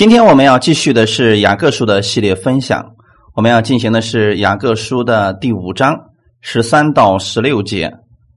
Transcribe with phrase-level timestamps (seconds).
[0.00, 2.82] 今天我们要继续的是雅各书的系列分享，
[3.34, 5.94] 我们要进行的是雅各书的第五章
[6.40, 7.92] 十三到十六节。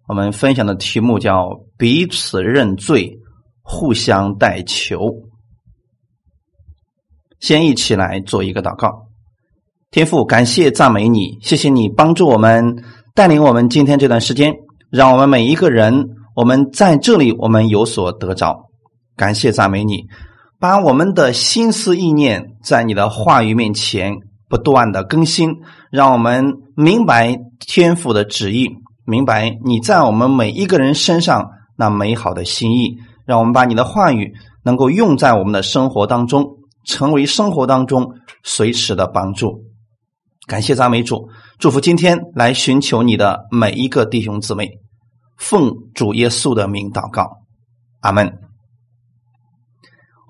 [0.10, 1.48] 我们分享的题目叫
[1.80, 3.18] “彼此认罪，
[3.62, 5.10] 互相代求”。
[7.40, 9.08] 先一起来做一个祷告。
[9.90, 12.84] 天父，感谢赞美你，谢谢你帮助我们，
[13.16, 14.54] 带领我们今天这段时间，
[14.90, 18.54] 让我们每一个人，我们在这里我们有所得着。
[19.16, 20.04] 感谢赞美你。
[20.64, 24.14] 把我们的心思意念在你的话语面前
[24.48, 25.58] 不断的更新，
[25.92, 28.70] 让我们明白天父的旨意，
[29.06, 34.32] 明白你在我们每一个人身上那美好的心意，让我们把你的话语
[34.64, 39.66] 能够用在我们的生活当中，成为生活当中随时的帮助。
[40.48, 41.28] 感谢赞美主，
[41.60, 44.72] 祝福今天来寻求你的每一个弟兄姊妹，
[45.36, 47.30] 奉主耶稣的名祷告，
[48.00, 48.43] 阿门。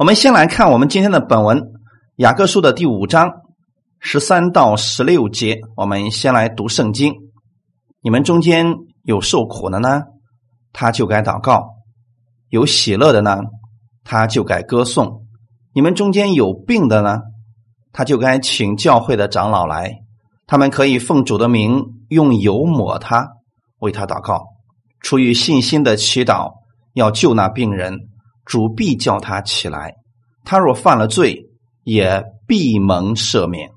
[0.03, 1.57] 我们先来看我们今天的本文
[2.17, 3.31] 《雅各书》的第五章
[4.01, 5.61] 十三到十六节。
[5.77, 7.13] 我们先来读圣经。
[8.01, 10.01] 你们中间有受苦的呢，
[10.73, 11.61] 他就该祷告；
[12.49, 13.37] 有喜乐的呢，
[14.03, 15.25] 他就该歌颂。
[15.71, 17.21] 你们中间有病的呢，
[17.93, 19.99] 他就该请教会的长老来，
[20.45, 23.25] 他们可以奉主的名用油抹他，
[23.79, 24.47] 为他祷告。
[24.99, 26.51] 出于信心的祈祷，
[26.91, 28.09] 要救那病人。
[28.45, 29.93] 主必叫他起来，
[30.43, 31.49] 他若犯了罪，
[31.83, 33.69] 也必蒙赦免。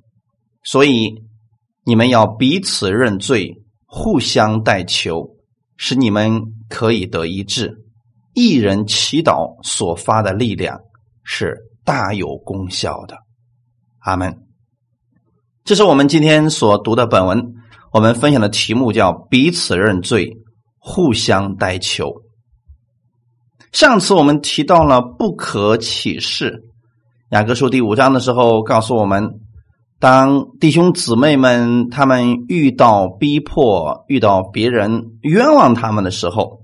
[0.64, 1.14] 所以
[1.84, 3.55] 你们要彼此认罪，
[3.87, 5.37] 互相代求，
[5.77, 7.84] 使你们可以得医治。
[8.34, 10.78] 一人祈祷所发的力量
[11.22, 13.17] 是大有功效的。
[14.00, 14.42] 阿门。
[15.64, 17.55] 这是我们今天所读的本文，
[17.92, 20.37] 我们分享的题目叫彼此认罪，
[20.78, 22.12] 互相代求。
[23.77, 26.62] 上次我们提到了不可启示，
[27.28, 29.28] 雅各书第五章的时候告诉我们，
[30.00, 36.62] 当弟兄姊妹们他们遇到逼迫、遇到别人冤枉他们的时候，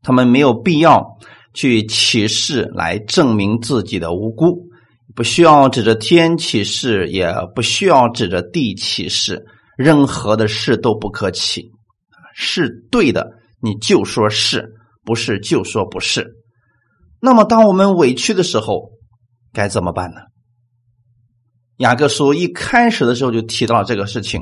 [0.00, 1.18] 他们没有必要
[1.52, 4.70] 去启示来证明自己的无辜，
[5.14, 9.44] 不需要指着天启示，也不需要指着地启示，
[9.76, 11.70] 任何的事都不可起，
[12.34, 13.30] 是对的，
[13.60, 14.72] 你就说是。
[15.04, 16.34] 不是就说不是，
[17.20, 18.90] 那么当我们委屈的时候，
[19.52, 20.20] 该怎么办呢？
[21.78, 24.40] 雅各书一开始的时候就提到了这个事情：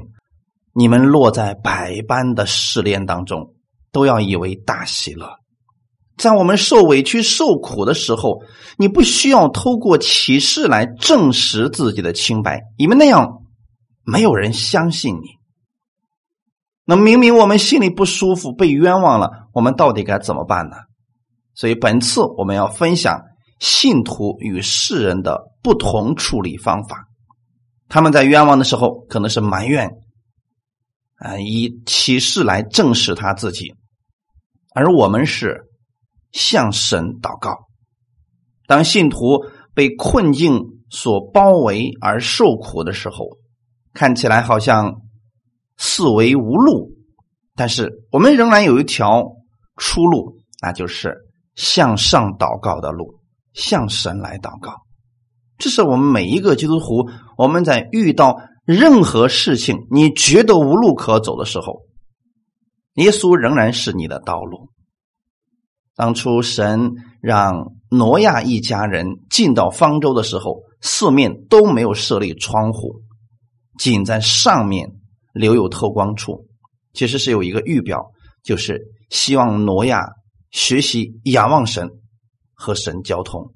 [0.73, 3.55] 你们落在百般的试炼当中，
[3.91, 5.39] 都要以为大喜乐。
[6.19, 8.43] 在我们受委屈、受苦的时候，
[8.77, 13.43] 你不需要透过启示来证实自己的清白，因为那样
[14.05, 15.42] 没有人相信你。
[16.85, 20.77] 那明明我们心里不舒服，被冤枉了，我们到底该怎么办呢？
[21.55, 23.23] 所以本次我们要分享
[23.61, 27.07] 信徒与世人的不同处理方法。
[27.89, 29.91] 他们在冤枉的时候，可能是埋怨，
[31.19, 33.75] 啊，以启示来证实他自己；
[34.75, 35.67] 而我们是
[36.33, 37.69] 向神祷告。
[38.67, 40.61] 当信徒被困境
[40.91, 43.39] 所包围而受苦的时候，
[43.95, 44.97] 看起来好像。
[45.85, 46.93] 四为无路，
[47.57, 49.25] 但是我们仍然有一条
[49.77, 51.13] 出路，那就是
[51.57, 53.19] 向上祷告的路，
[53.53, 54.83] 向神来祷告。
[55.59, 61.83] 这是我们每一个基督徒，我们在遇到任何事情，你觉得无路可走的时候，
[62.95, 64.69] 耶稣仍然是你的道路。
[65.97, 73.03] 当初神让挪亚一家人进到方舟的时候，四面都没有设立窗户，
[73.81, 75.02] 仅在上面。
[75.33, 76.47] 留有透光处，
[76.93, 78.13] 其实是有一个预表，
[78.43, 80.07] 就是希望挪亚
[80.51, 81.91] 学习仰望神
[82.53, 83.55] 和神交通。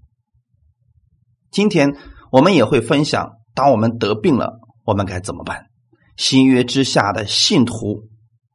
[1.50, 1.97] 今天
[2.31, 5.66] 我们也会分享，当我们得病了，我们该怎么办？
[6.16, 8.08] 新约之下的信徒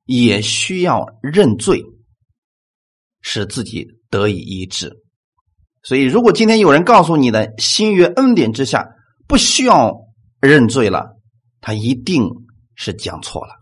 [0.06, 1.84] 也需要认罪，
[3.22, 5.02] 使自己得以医治。
[5.84, 8.88] 所以，如果今天有人告诉你的新约恩典之下
[9.28, 9.96] 不需要
[10.40, 11.18] 认罪了，
[11.59, 12.29] 他一定。
[12.84, 13.54] 是讲错了，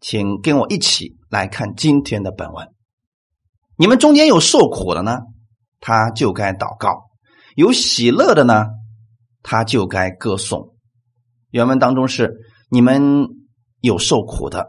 [0.00, 2.66] 请跟我一起来看今天的本文。
[3.76, 5.20] 你们中间有受苦的呢，
[5.78, 7.04] 他就该祷告；
[7.54, 8.64] 有喜乐的呢，
[9.44, 10.74] 他就该歌颂。
[11.50, 12.34] 原文当中是
[12.68, 13.28] 你们
[13.82, 14.66] 有受苦的，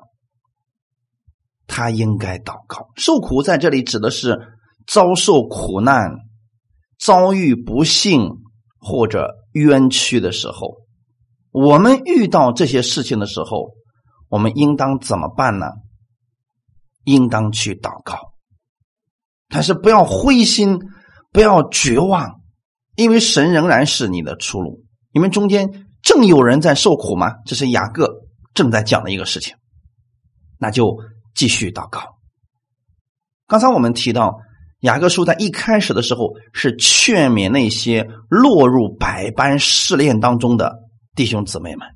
[1.66, 2.90] 他应该祷告。
[2.98, 4.38] 受苦在这里指的是
[4.86, 6.12] 遭受苦难、
[7.00, 8.30] 遭遇不幸
[8.78, 10.76] 或者冤屈的时候。
[11.50, 13.76] 我们遇到这些事情的时候。
[14.30, 15.68] 我们应当怎么办呢？
[17.04, 18.34] 应当去祷告，
[19.48, 20.80] 但是不要灰心，
[21.32, 22.42] 不要绝望，
[22.96, 24.84] 因为神仍然是你的出路。
[25.14, 27.36] 你们中间正有人在受苦吗？
[27.46, 29.56] 这是雅各正在讲的一个事情。
[30.60, 30.98] 那就
[31.34, 32.18] 继续祷告。
[33.48, 34.40] 刚才我们提到，
[34.82, 40.76] 雅各书在一开始的时候是劝勉那些落入百般试炼当中的
[41.16, 41.88] 弟兄姊妹们，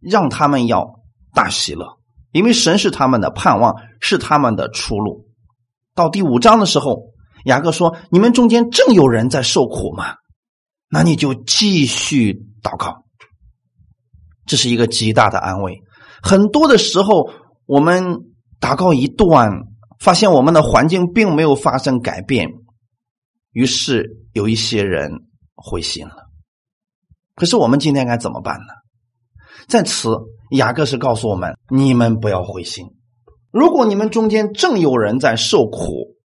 [0.00, 0.99] 让他们要
[1.34, 1.98] 大喜乐，
[2.32, 5.26] 因为神是他们的盼望，是他们的出路。
[5.94, 7.12] 到第五章的时候，
[7.44, 10.14] 雅各说：“你们中间正有人在受苦吗？
[10.88, 13.04] 那你就继续祷告。”
[14.46, 15.80] 这是一个极大的安慰。
[16.22, 17.30] 很多的时候。
[17.66, 18.02] 我们
[18.60, 19.48] 祷告一段，
[20.00, 22.48] 发现我们的环境并没有发生改变，
[23.52, 25.08] 于是有一些人
[25.54, 26.16] 灰心了。
[27.36, 28.74] 可是我们今天该怎么办呢？
[29.70, 30.10] 在此，
[30.50, 32.84] 雅各是告诉我们：你们不要灰心。
[33.50, 36.16] 如果你们中间正有人在受苦，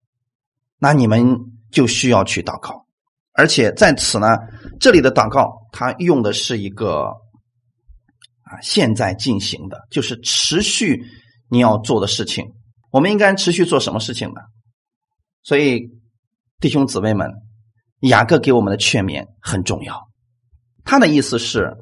[0.79, 1.37] 那你们
[1.71, 2.87] 就需要去祷告。
[3.31, 4.39] 而且在此呢，
[4.79, 7.03] 这里的祷告，它用的是一个
[8.41, 11.05] 啊现在进行的，就是持续。
[11.47, 12.43] 你要做的事情，
[12.89, 14.41] 我们应该持续做什么事情呢？
[15.43, 15.91] 所以，
[16.59, 17.29] 弟兄姊妹们，
[17.99, 20.09] 雅各给我们的劝勉很重要。
[20.83, 21.77] 他的意思是，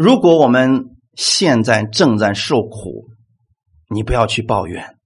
[0.00, 3.10] 如果我们现在正在受苦，
[3.90, 4.96] 你不要去抱怨，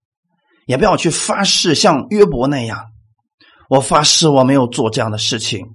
[0.66, 2.84] 也不要去发誓，像约伯那样，
[3.68, 5.66] 我发誓我没有做这样的事情，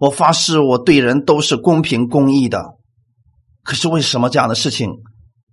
[0.00, 2.78] 我发誓我对人都是公平公义的。
[3.64, 4.92] 可是为什么这样的事情？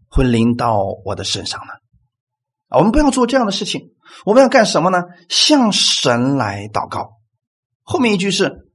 [0.07, 1.73] 会临到我的身上呢？
[2.77, 3.89] 我们不要做这样的事情。
[4.25, 5.03] 我们要干什么呢？
[5.27, 7.17] 向神来祷告。
[7.83, 8.69] 后面一句是：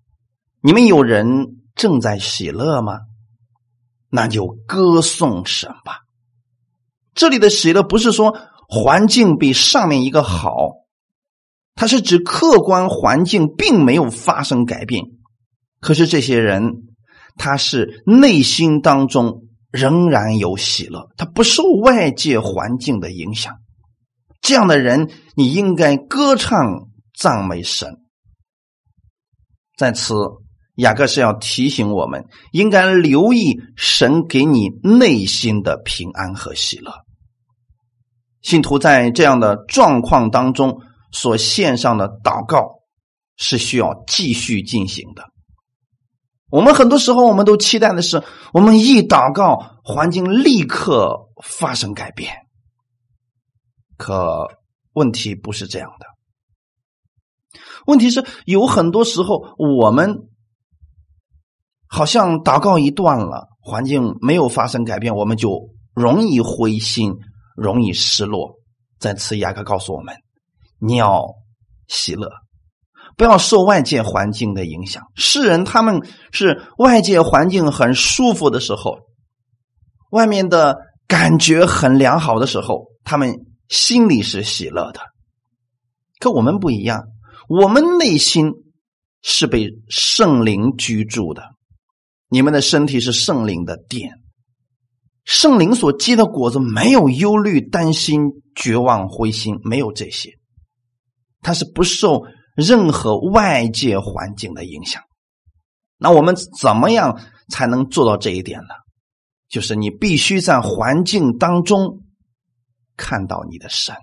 [0.61, 2.99] 你们有人正在喜乐吗？
[4.11, 6.01] 那就歌颂神吧。
[7.15, 8.37] 这里的喜乐不是说
[8.69, 10.73] 环境比上面一个好，
[11.75, 15.05] 它是指客观环境并没有发生改变，
[15.81, 16.89] 可是这些人
[17.37, 19.47] 他是内心当中。
[19.73, 23.55] 仍然有喜乐，他不受外界环境的影响。
[24.41, 28.01] 这样的人，你应该歌唱赞美神。
[29.77, 30.13] 在此，
[30.81, 36.93] 雅各是要提醒我们，应该留意神给你内心的平安和喜乐。
[38.41, 40.81] 信徒在这样的状况当中
[41.13, 42.81] 所献上的祷告，
[43.37, 45.25] 是需要继续进行的。
[46.51, 48.23] 我们很多时候，我们都期待的是，
[48.53, 52.35] 我们一祷告，环境立刻发生改变。
[53.99, 54.49] 可
[54.95, 56.07] 问题不是这样的。
[57.87, 60.30] 问题是有很多时候，我们
[61.91, 67.13] 好像祷告一段了，环境没有发生改变，我们就容易灰心，
[67.57, 68.55] 容易失落。
[69.01, 70.15] 在此，雅各告诉我们：
[70.79, 71.35] 你要
[71.89, 72.31] 喜乐。
[73.17, 75.03] 不要受外界环境的影响。
[75.17, 76.01] 世人他们
[76.31, 79.01] 是外界环境很舒服的时候，
[80.11, 80.79] 外面的
[81.09, 83.35] 感觉很良好的时候，他们
[83.69, 85.01] 心里是喜乐的。
[86.21, 87.03] 可我们不一样，
[87.49, 88.53] 我们内心
[89.23, 91.43] 是被圣灵居住的。
[92.31, 94.15] 你们的身体是圣灵的殿，
[95.25, 98.23] 圣灵所结的果子没有忧虑、担心、
[98.55, 100.31] 绝望、灰心，没有这些，
[101.43, 102.23] 它是不受。
[102.57, 105.03] 任何外界环境的影响，
[105.97, 107.19] 那我们怎么样
[107.49, 108.75] 才能做到这一点呢？
[109.49, 112.03] 就是你必须在环境当中
[112.97, 113.95] 看到你的神，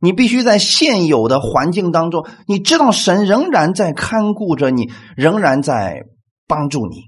[0.00, 6.04] 你必须在现有的环境当中，你知道神仍然在看顾着你，仍然在
[6.46, 7.02] 帮助你。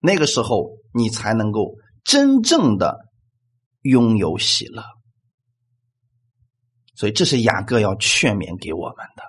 [0.00, 2.98] 那个时候，你才能够真正的
[3.82, 4.82] 拥有喜乐。
[6.94, 9.22] 所以，这是雅各要劝勉给我们的。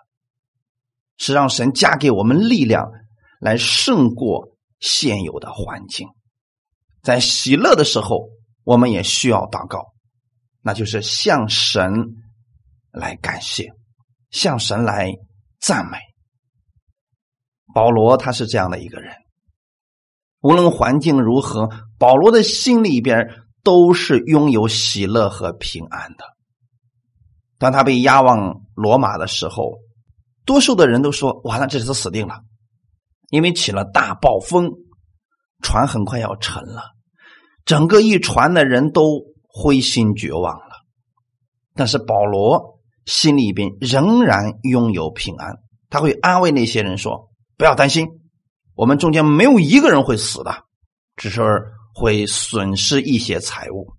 [1.18, 2.92] 是让神加给我们力量，
[3.40, 6.10] 来胜过现有的环境。
[7.02, 8.30] 在喜乐的时候，
[8.64, 9.94] 我们也需要祷告，
[10.60, 12.16] 那就是向神
[12.92, 13.72] 来感谢，
[14.30, 15.14] 向神来
[15.62, 15.98] 赞美。
[17.74, 19.16] 保罗他是这样的一个人，
[20.46, 23.30] 无论环境如何，保罗的心里边
[23.64, 26.24] 都是拥有喜乐和平安的。
[27.58, 29.80] 当他被押往罗马的时候。
[30.46, 32.36] 多数的人都说：“完了，这次死定了，
[33.32, 34.70] 因为起了大暴风，
[35.64, 36.84] 船很快要沉了，
[37.66, 40.86] 整个一船的人都灰心绝望了。”
[41.74, 45.56] 但是保罗心里边仍然拥有平安，
[45.90, 48.06] 他会安慰那些人说：“不要担心，
[48.76, 50.64] 我们中间没有一个人会死的，
[51.16, 51.42] 只是
[51.94, 53.94] 会损失一些财物。”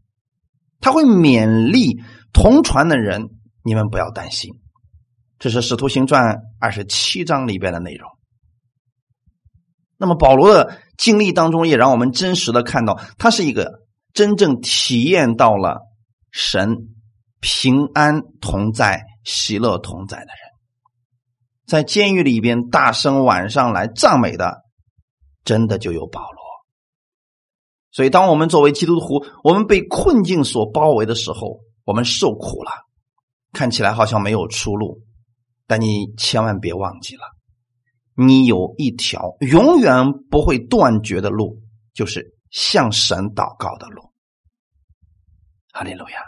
[0.80, 2.02] 他会勉励
[2.32, 3.30] 同船的人
[3.64, 4.52] ：“你们不要担心。”
[5.38, 6.22] 这是《使徒行传》
[6.60, 8.08] 二十七章里边的内容。
[9.98, 13.80] 那么保罗的经历当中，也让我们真实的看到，他是一个
[14.12, 15.80] 真正体验到了
[16.30, 16.76] 神
[17.40, 20.36] 平安同在、喜乐同在的人。
[21.66, 24.62] 在监狱里边大声晚上来赞美的，
[25.46, 26.42] 真的就有保罗。
[27.92, 32.70] 所以，当我们作为基督徒，我们被困境所包围的时候，我们受苦了，
[33.54, 35.00] 看起来好像没有出路，
[35.66, 37.22] 但你千万别忘记了。
[38.14, 41.62] 你有一条永远不会断绝的路，
[41.94, 44.02] 就是向神祷告的路。
[45.72, 46.20] 哈利路亚。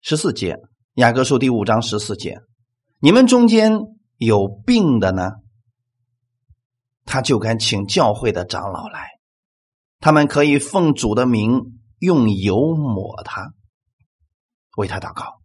[0.00, 0.56] 十四节，
[0.94, 2.38] 雅各书第五章十四节，
[2.98, 3.72] 你们中间
[4.16, 5.30] 有病的呢，
[7.06, 9.08] 他就该请教会的长老来，
[10.00, 11.62] 他们可以奉主的名
[12.00, 13.52] 用油抹他，
[14.76, 15.40] 为他祷告。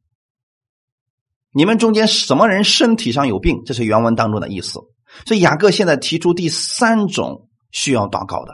[1.53, 3.63] 你们中间什么人身体上有病？
[3.65, 4.79] 这是原文当中的意思。
[5.25, 8.53] 所以雅各现在提出第三种需要祷告的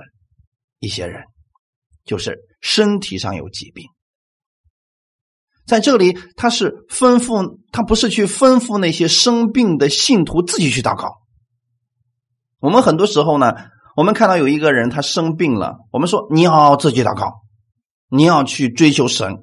[0.79, 1.23] 一些人，
[2.03, 3.85] 就是身体上有疾病。
[5.65, 11.13] 在这里，他是吩咐他不是去吩咐那些生病的信徒自己去祷告。
[12.59, 13.53] 我们很多时候呢，
[13.95, 17.41] 我们看到有一个人他生病了，我们说你要自己祷告，
[18.09, 19.33] 你要去追求神，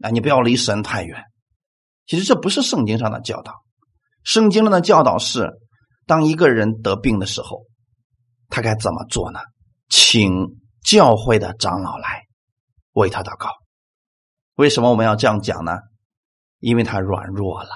[0.00, 1.22] 啊，你不要离神太远。
[2.06, 3.62] 其实这不是圣经上的教导，
[4.24, 5.50] 圣经上的教导是，
[6.06, 7.64] 当一个人得病的时候，
[8.48, 9.40] 他该怎么做呢？
[9.88, 10.32] 请
[10.84, 12.22] 教会的长老来
[12.92, 13.48] 为他祷告。
[14.56, 15.78] 为什么我们要这样讲呢？
[16.58, 17.70] 因为他软弱了，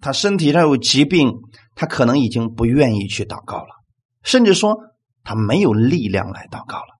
[0.00, 1.30] 他身体上有疾病，
[1.74, 3.81] 他可能已经不愿意去祷告了，
[4.22, 4.76] 甚至说
[5.22, 6.98] 他没有力量来祷告了。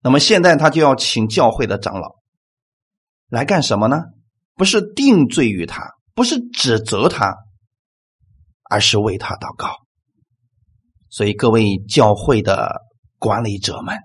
[0.00, 2.16] 那么现在他就要请教会的长老
[3.28, 4.02] 来干什么呢？
[4.54, 7.36] 不是定罪于他，不是指责他，
[8.64, 9.76] 而是为他祷告。
[11.10, 12.82] 所以各位教会的
[13.18, 13.96] 管理者们，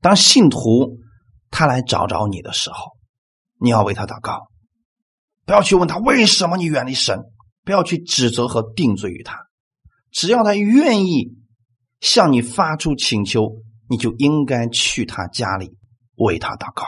[0.00, 0.98] 当信徒
[1.50, 2.92] 他来找找你的时候，
[3.60, 4.48] 你要为他祷告，
[5.44, 7.18] 不要去问他为什么你远离神，
[7.64, 9.47] 不要去指责和定罪于他。
[10.10, 11.36] 只要他愿意
[12.00, 13.56] 向你发出请求，
[13.88, 15.74] 你就应该去他家里
[16.16, 16.84] 为他祷告。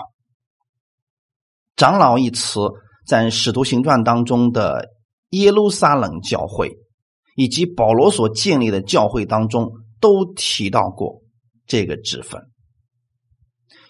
[1.77, 2.61] 长老一词
[3.07, 4.91] 在《使徒行传》当中的
[5.31, 6.77] 耶路撒冷教会，
[7.37, 11.23] 以及保罗所建立的教会当中都提到过
[11.67, 12.43] 这个职分。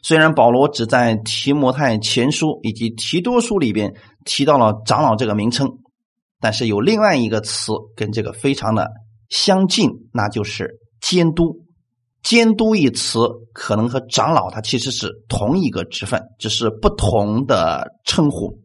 [0.03, 3.95] 虽然保罗只在提摩太前书以及提多书里边
[4.25, 5.69] 提到了长老这个名称，
[6.41, 8.89] 但是有另外一个词跟这个非常的
[9.31, 11.65] 相近，那就是监督。
[12.23, 13.19] 监督一词
[13.55, 18.59] 可能和长老他其实是同一个职分，只是不同的称呼。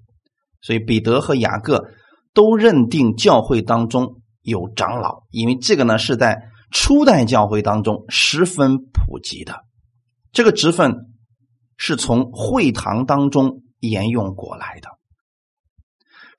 [0.62, 1.88] 所以彼得和雅各
[2.34, 9.64] 都认定教会当中有长老，因为这个呢是在初代教会当中十分普及的。
[10.34, 11.16] 这个职分
[11.78, 14.90] 是从会堂当中沿用过来的。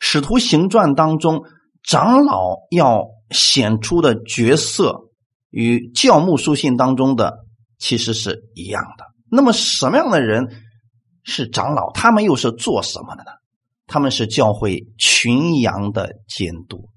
[0.00, 1.44] 使徒行传当中
[1.82, 5.02] 长老要显出的角色。
[5.50, 7.46] 与教牧书信当中的
[7.78, 9.06] 其实是一样的。
[9.30, 10.62] 那么，什么样的人
[11.22, 11.92] 是长老？
[11.92, 13.30] 他们又是做什么的呢？
[13.86, 16.90] 他们是教会群羊的监督。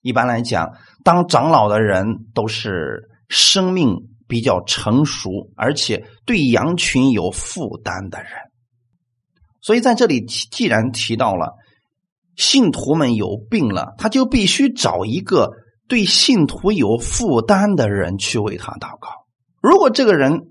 [0.00, 0.72] 一般来讲，
[1.04, 3.94] 当长老的人都是生命
[4.26, 8.32] 比较成熟，而且对羊群有负担的人。
[9.60, 11.54] 所以，在这里既然提到了
[12.36, 15.50] 信徒们有病了，他就必须找一个。
[15.88, 19.08] 对信徒有负担的人去为他祷告。
[19.62, 20.48] 如果这个人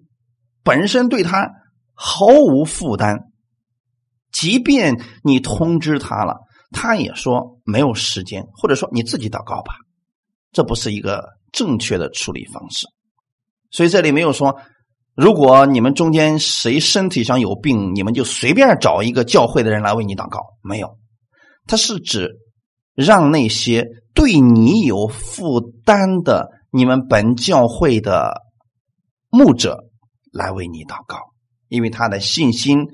[0.63, 1.51] 本身对他
[1.94, 3.25] 毫无负担，
[4.32, 6.38] 即便你通知他了，
[6.72, 9.74] 他也说没有时间，或者说你自己祷告吧，
[10.54, 12.88] 这不是一个正确的处理方式。
[13.72, 14.56] 所以这里没有说，
[15.15, 20.98] 如果你们中间谁身体上有病，你们就随便找一个教会的人来为你祷告，没有。
[21.67, 22.38] 他是指
[22.93, 23.88] 让那些。
[24.15, 28.43] 对你有负担的，你们本教会的
[29.29, 29.89] 牧者
[30.31, 31.17] 来为你祷告，
[31.67, 32.88] 因为他的信心、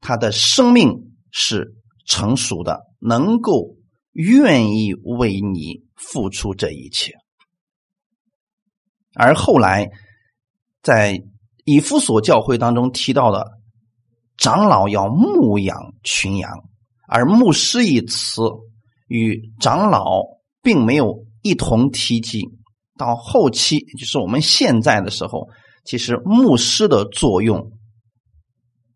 [0.00, 1.74] 他的生命是
[2.06, 3.76] 成熟的，能够
[4.12, 7.12] 愿意为你付出这一切。
[9.14, 9.90] 而后来
[10.80, 11.22] 在
[11.66, 13.46] 以弗所教会当中提到的
[14.38, 16.50] 长老要牧养群羊，
[17.12, 18.42] 而牧师一词
[19.08, 20.32] 与长老。
[20.64, 22.44] 并没有一同提及，
[22.96, 25.48] 到后期就是我们现在的时候，
[25.84, 27.72] 其实牧师的作用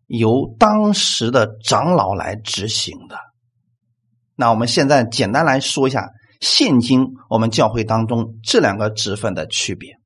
[0.05, 3.17] 由当时的长老来执行的。
[4.37, 6.07] 那我们现在简单来说一下
[6.39, 9.97] 现今我们教会当中这两个职分的区别。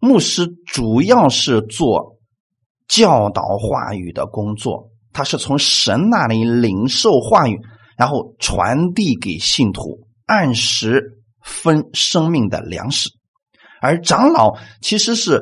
[0.00, 2.16] 牧师主要是做
[2.88, 7.60] 教导话语的工作，他是从神那里领受话语，
[7.96, 13.10] 然后传递给信徒，按时分生命的粮食。
[13.80, 15.40] 而长老其实是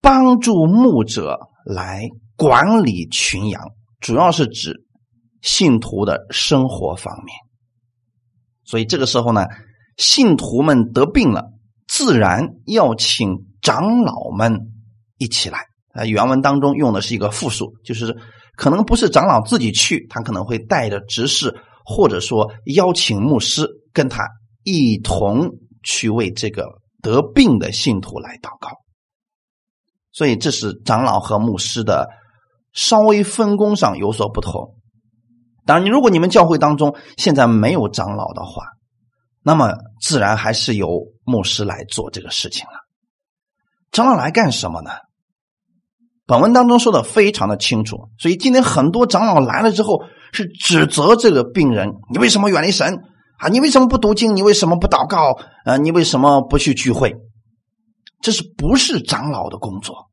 [0.00, 3.62] 帮助牧者来管理群羊，
[4.00, 4.84] 主要是指
[5.42, 7.34] 信徒的生活方面。
[8.64, 9.46] 所以这个时候呢，
[9.96, 11.52] 信徒们得病了，
[11.86, 13.44] 自然要请。
[13.64, 14.60] 长老们
[15.16, 15.60] 一起来
[15.94, 16.04] 啊！
[16.04, 18.14] 原文当中用的是一个复数，就是
[18.56, 24.28] 可能不是长老自己去，他可能会带着执事，或者说邀请牧师跟他
[24.62, 25.50] 一同
[25.82, 26.66] 去为这个
[27.02, 28.70] 得病的信徒来祷告。
[30.12, 32.08] 所以这是长老和牧师的
[32.72, 34.76] 稍微分工上有所不同。
[35.66, 38.66] 当然，你如果你们教会当中现在没有长老的话，
[39.42, 42.80] 那么自然还是由牧师来做这个事情了。
[43.90, 44.90] 长老来干什么呢？
[46.26, 50.02] 本文当中说的非常的清楚，所以今天很多长老来了之后
[50.32, 52.98] 是指责这个病人：你为什么远离神
[53.38, 53.48] 啊？
[53.48, 54.34] 你为什么不读经？
[54.34, 55.38] 你为什么不祷告？
[55.64, 57.14] 啊，你为什么不去聚会？
[58.22, 60.10] 这是不是长老的工作？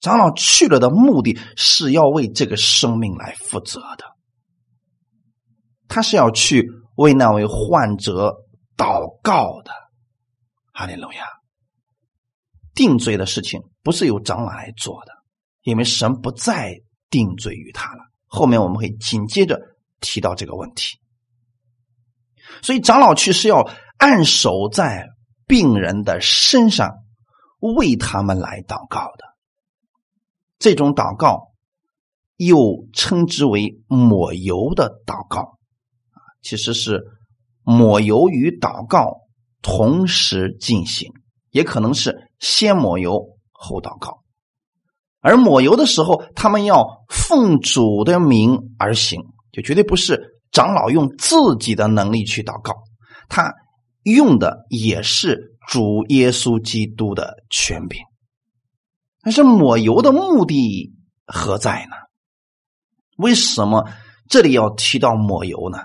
[0.00, 4.04] 长老去了的目的是要为这个生命来负责的，
[5.88, 8.34] 他是要去为那位患者
[8.76, 9.70] 祷告的。
[10.74, 11.24] 哈利路亚。
[12.74, 15.12] 定罪的事情不是由长老来做的，
[15.62, 18.00] 因为神不再定罪于他了。
[18.26, 19.60] 后面我们会紧接着
[20.00, 20.98] 提到这个问题。
[22.62, 25.08] 所以长老去是要按手在
[25.46, 26.98] 病人的身上，
[27.60, 29.24] 为他们来祷告的。
[30.58, 31.52] 这种祷告
[32.36, 35.58] 又称之为抹油的祷告
[36.10, 37.02] 啊，其实是
[37.62, 39.22] 抹油与祷告
[39.60, 41.12] 同时进行。
[41.50, 44.21] 也可能是先抹油后祷告，
[45.22, 50.20] 而抹油的时候，他们要奉主的名而行，就绝对不是
[50.50, 52.74] 长老用自己的能力去祷告，
[53.28, 53.54] 他
[54.02, 58.00] 用的也是主耶稣基督的权柄。
[59.22, 60.92] 但是抹油的目的
[61.24, 61.96] 何在呢？
[63.16, 63.88] 为什么
[64.28, 65.78] 这里要提到抹油呢？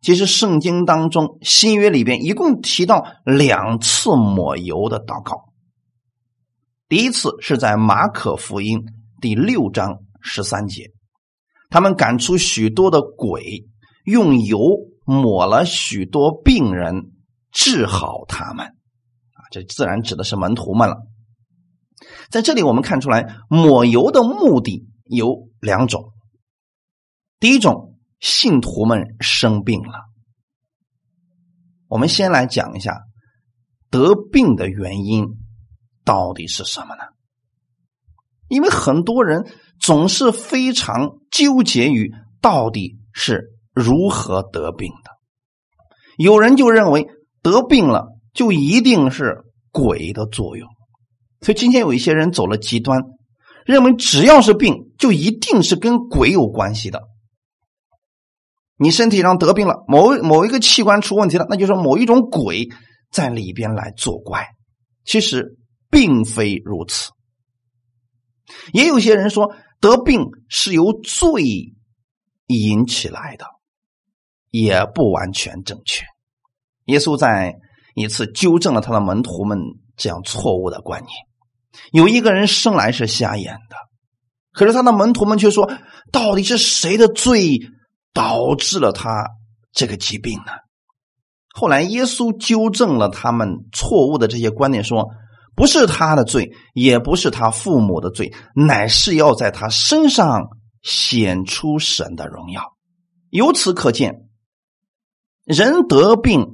[0.00, 5.49] 其实圣经当中新约里边一共提到两次抹油的祷告。
[6.90, 8.84] 第一次是在马可福音
[9.20, 10.90] 第六章十三节，
[11.68, 13.64] 他们赶出许多的鬼，
[14.04, 14.58] 用油
[15.06, 17.12] 抹了许多病人，
[17.52, 18.66] 治好他们。
[18.66, 20.96] 啊，这自然指的是门徒们了。
[22.28, 26.12] 在这里我们看出来，抹油的目的有两种，
[27.38, 27.86] 第一种。
[28.18, 29.94] 信徒们生病了，
[31.86, 33.00] 我们先来讲一下
[33.88, 35.26] 得病的原因
[36.10, 37.02] 到底是什么呢？
[38.48, 39.46] 因为很多人
[39.78, 42.10] 总是非常纠结于
[42.42, 45.12] 到底是如何得病的。
[46.18, 47.06] 有人就认为
[47.42, 50.68] 得病了就一定是鬼的作用，
[51.42, 53.04] 所以今天有一些人走了极端，
[53.64, 57.02] 认为只要是病就一定是跟鬼有关系的。
[58.76, 62.68] 你身体上得病了，某某一个器官出问题了，那就是某一种鬼
[63.12, 64.48] 在里边来作怪。
[65.04, 65.56] 其实
[65.90, 67.10] 并非如此。
[68.72, 71.74] 也有些人说得病是由罪
[72.46, 73.46] 引起来的，
[74.50, 76.04] 也不完全正确。
[76.86, 77.56] 耶稣在
[77.94, 79.58] 一次纠正了他的门徒们
[79.96, 81.12] 这样错误的观念。
[81.92, 83.76] 有一个人生来是瞎眼的，
[84.52, 85.70] 可是他的门徒们却说：
[86.10, 87.58] 到底是谁的罪？
[88.12, 89.28] 导致了他
[89.70, 90.50] 这个疾病呢？
[91.54, 95.10] 后来耶稣纠正了他们错误的这些观念，说
[95.54, 100.48] 不是他的罪，也不是他父母的罪，乃是要在他身上
[100.82, 102.76] 显出神的荣耀。
[103.30, 104.28] 由此可见，
[105.44, 106.46] 人得病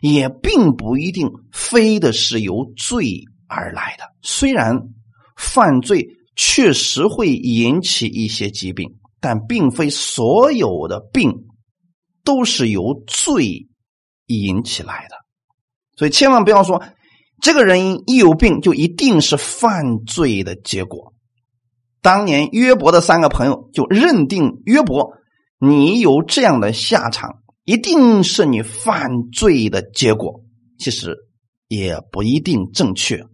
[0.00, 4.04] 也并不一定非的是由罪而来的。
[4.22, 4.88] 虽然
[5.36, 8.98] 犯罪确实会引起一些疾病。
[9.20, 11.46] 但并非所有的病
[12.24, 13.70] 都是由罪
[14.26, 15.16] 引起来的，
[15.96, 16.82] 所以千万不要说
[17.44, 21.12] 这个人一有病就一定是犯罪的结果。
[22.00, 25.12] 当年约伯的三个朋友就认定约伯，
[25.58, 30.40] 你有这样的下场，一定是你犯罪的结果。
[30.78, 31.18] 其实
[31.68, 33.26] 也不一定正确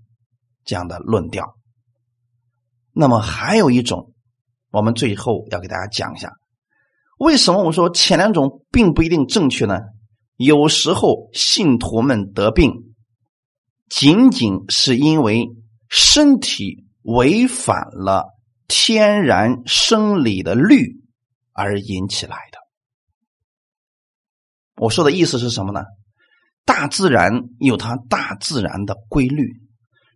[0.64, 1.54] 这样的论调。
[2.92, 4.12] 那么还有一种。
[4.72, 6.32] 我们最后要给大家讲一下，
[7.16, 9.78] 为什么我说前两种并不一定正确呢？
[10.36, 12.89] 有时候信徒们得病，
[13.90, 15.48] 仅仅是因为
[15.90, 18.28] 身体违反了
[18.68, 21.02] 天然生理的律
[21.52, 22.58] 而引起来的。
[24.76, 25.82] 我说的意思是什么呢？
[26.64, 29.60] 大自然有它大自然的规律，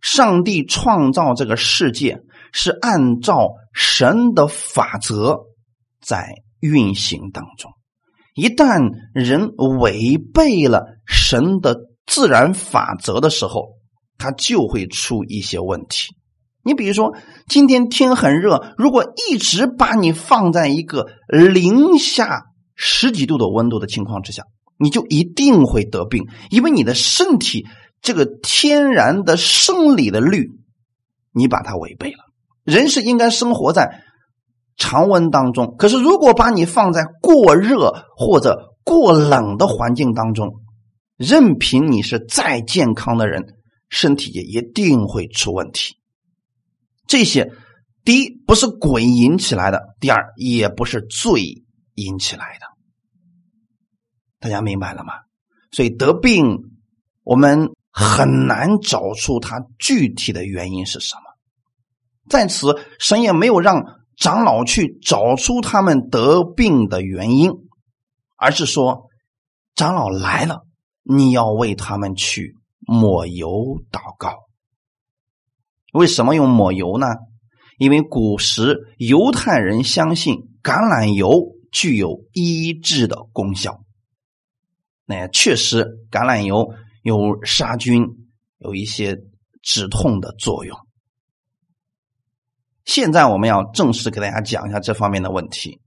[0.01, 2.21] 上帝创造这个世界
[2.53, 5.41] 是按照神的法则
[6.01, 7.71] 在运行当中。
[8.33, 13.77] 一旦人违背了神的自然法则的时候，
[14.17, 16.15] 它就会出一些问题。
[16.63, 17.13] 你比如说，
[17.47, 24.43] 今天天很热，如果一直把你放在一个零下十几度的温度的情况之下，
[24.77, 27.67] 你就一定会得病，因为你的身体
[28.01, 30.49] 这个天然的生理的律，
[31.31, 32.17] 你把它违背了。
[32.63, 34.01] 人是应该生活在
[34.75, 40.55] 常温当中，可是如果把你放在过热或者过冷的环境当中，
[41.17, 43.57] 任凭你是再健康的人，
[43.89, 45.97] 身体也一定会出问题。
[47.07, 47.53] 这些
[48.03, 52.65] 第一不是鬼引起来的，第二也不是罪引起来的。
[54.39, 55.13] 大家明白了吗？
[55.71, 56.57] 所以得病，
[57.23, 61.21] 我们很难找出它具体的原因是什么。
[62.29, 67.51] 在此，神也没有让长老去找出他们得病的原因，
[68.35, 69.09] 而是说，
[69.75, 70.65] 长老来了，
[71.07, 74.45] 你要为他们去抹油祷告。
[75.93, 77.07] 为什么用抹油呢？
[77.77, 83.83] 因为古时犹太人相信橄榄油具有医治的功效。
[85.05, 88.07] 那确实，橄榄油有杀菌、
[88.57, 89.21] 有一些
[89.61, 90.77] 止痛的作用。
[92.85, 95.79] 现在我们要正式给大家讲一下这方面的问题。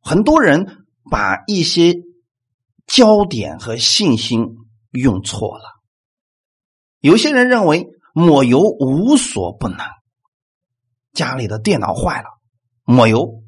[0.00, 1.94] 很多人把一些
[2.94, 4.56] 焦点和信心
[4.90, 5.64] 用错了。
[7.00, 9.78] 有些人认为抹油无所不能，
[11.14, 12.28] 家里的电脑坏了
[12.84, 13.42] 抹油，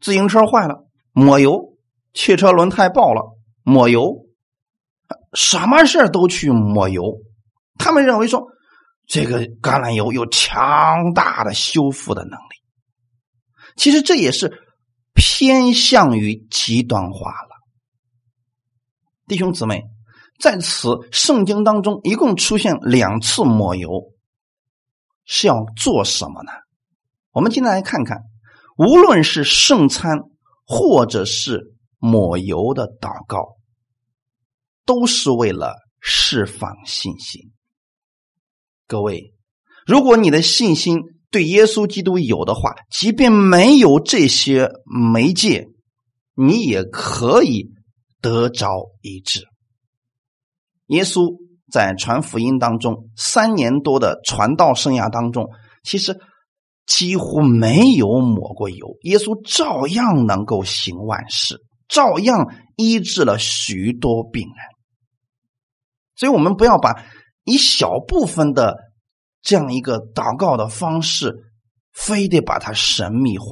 [0.00, 1.76] 自行车坏了抹油，
[2.14, 3.36] 汽车轮胎爆了。
[3.62, 4.26] 抹油，
[5.34, 7.18] 什么事都去抹油。
[7.78, 8.48] 他们认为说，
[9.06, 12.56] 这个橄榄油有强大的修复的能力。
[13.76, 14.60] 其实这也是
[15.14, 17.49] 偏向于极端化了。
[19.30, 19.84] 弟兄姊妹，
[20.40, 24.12] 在此圣经当中，一共出现两次抹油，
[25.24, 26.50] 是要做什么呢？
[27.30, 28.24] 我们今天来看看，
[28.76, 30.18] 无论是圣餐
[30.66, 33.56] 或者是抹油的祷告。
[34.86, 37.52] 都是为了释放信心。
[38.88, 39.32] 各位，
[39.86, 44.68] 如果你的信心对耶稣基督有的话，即便没有这些
[45.12, 45.68] 媒介，
[46.34, 47.70] 你也可以
[48.20, 48.68] 得着
[49.02, 49.46] 医治。
[50.86, 51.36] 耶稣
[51.70, 55.50] 在传福音当中三年多的传道生涯当中，
[55.82, 56.18] 其实
[56.86, 64.56] 几乎没有抹过油，耶稣照样能够行万事，照样医治了许多病人。
[66.16, 67.06] 所以，我们不要把
[67.44, 68.76] 一小部分的
[69.40, 71.32] 这样一个祷告的方式，
[71.92, 73.46] 非得把它神秘化。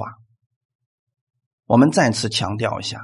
[1.65, 2.99] 我们再次强调一下，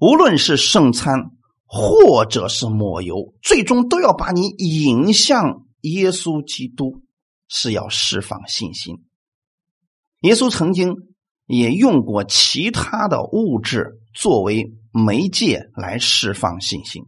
[0.00, 1.30] 无论是圣餐
[1.64, 7.02] 或者是抹油，最终都要把你引向耶稣基督，
[7.48, 9.04] 是要释放信心。
[10.20, 10.94] 耶稣曾经
[11.46, 17.04] 也用过其他的物质作为媒介来释放信心，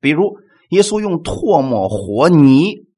[0.00, 0.38] 比如。
[0.70, 2.88] 耶稣用唾沫和泥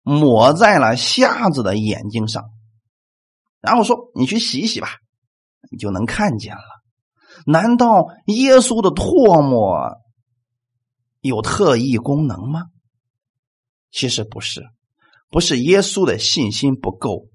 [0.00, 2.42] 抹在了瞎子的眼睛上，
[3.60, 4.88] 然后说：“你去洗洗吧，
[5.70, 6.62] 你就能看见了。”
[7.50, 9.96] 难道耶稣的唾沫
[11.20, 12.64] 有特异功能吗？
[13.90, 14.62] 其实不是，
[15.30, 17.28] 不是耶稣的信心不够，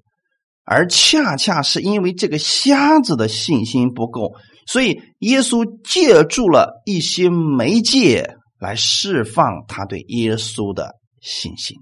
[0.64, 4.36] 而恰恰是因为这个瞎子的信心不够，
[4.68, 8.38] 所以耶稣借助了一些媒介。
[8.60, 11.76] 来释放他对耶稣的信心。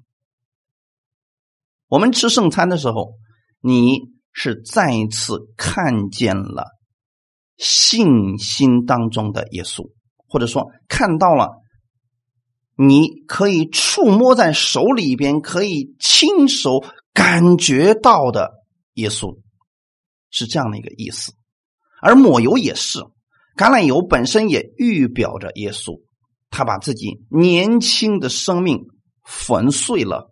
[1.87, 3.11] 我们吃圣餐的时候，
[3.61, 3.99] 你
[4.33, 6.65] 是再一次看见了
[7.61, 9.91] 信心当中的耶稣，
[10.27, 11.49] 或者说看到了
[12.75, 18.51] 你可以触摸在手里边，可以亲手感觉到的
[18.95, 19.37] 耶稣，
[20.31, 21.33] 是这样的一个意思。
[22.01, 22.99] 而抹油也是，
[23.55, 26.01] 橄榄油本身也预表着耶稣。
[26.49, 28.87] 他把自己年轻的生命
[29.23, 30.31] 粉碎了，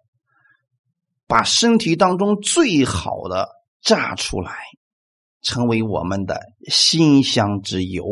[1.28, 3.48] 把身体当中最好的
[3.82, 4.52] 榨出来，
[5.42, 8.04] 成为我们的馨香之油，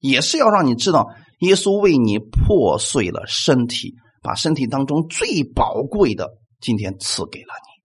[0.00, 1.08] 也是要让你知道
[1.40, 7.84] 耶稣为你破碎了身体，把身体当中最宝贵的今天赐给了你。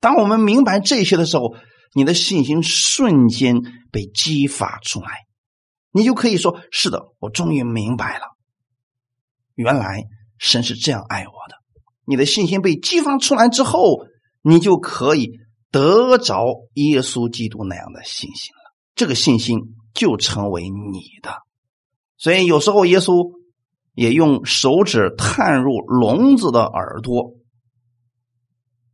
[0.00, 1.54] 当我们明白这些的时候，
[1.94, 5.26] 你的信心瞬间被激发出来，
[5.92, 8.24] 你就可以说：“是的，我终于明白了，
[9.54, 10.04] 原来
[10.38, 11.56] 神是这样爱我的。”
[12.08, 14.04] 你的信心被激发出来之后，
[14.42, 18.74] 你就可以得着耶稣基督那样的信心了。
[18.94, 19.60] 这个信心
[19.94, 21.36] 就成为你的。
[22.16, 23.30] 所以有时候耶稣
[23.94, 27.34] 也用手指探入聋子的耳朵，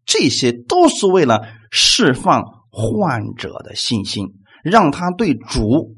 [0.04, 4.26] 这些都是为了释放患者的信心，
[4.62, 5.96] 让他对主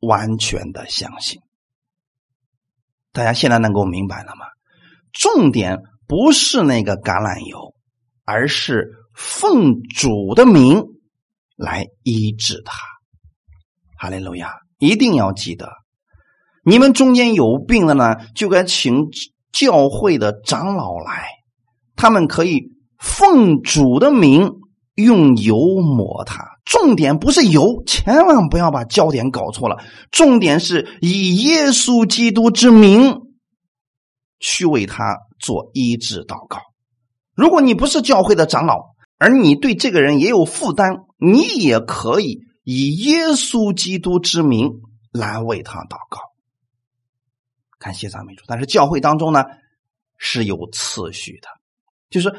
[0.00, 1.40] 完全的相信。
[3.12, 4.46] 大家现在能够明白了吗？
[5.12, 5.78] 重点。
[6.06, 7.74] 不是那个橄榄油，
[8.24, 10.84] 而是奉主的名
[11.56, 12.76] 来医治他。
[13.96, 14.52] 哈利路亚！
[14.78, 15.70] 一定要记得，
[16.64, 19.06] 你们中间有病的呢，就该请
[19.52, 21.28] 教会的长老来，
[21.96, 24.52] 他们可以奉主的名
[24.94, 26.44] 用油抹他。
[26.64, 29.82] 重点不是油，千万不要把焦点搞错了。
[30.10, 33.20] 重点是以耶稣基督之名
[34.40, 35.18] 去为他。
[35.40, 36.58] 做医治祷告。
[37.34, 38.93] 如果你不是教会的长老，
[39.24, 44.82] 而你对这个人也有负担，你也可以以耶稣基督之名
[45.12, 46.20] 来为他祷告。
[47.78, 48.44] 感谢赞美主。
[48.46, 49.44] 但是教会当中呢
[50.18, 51.48] 是有次序的，
[52.10, 52.34] 就是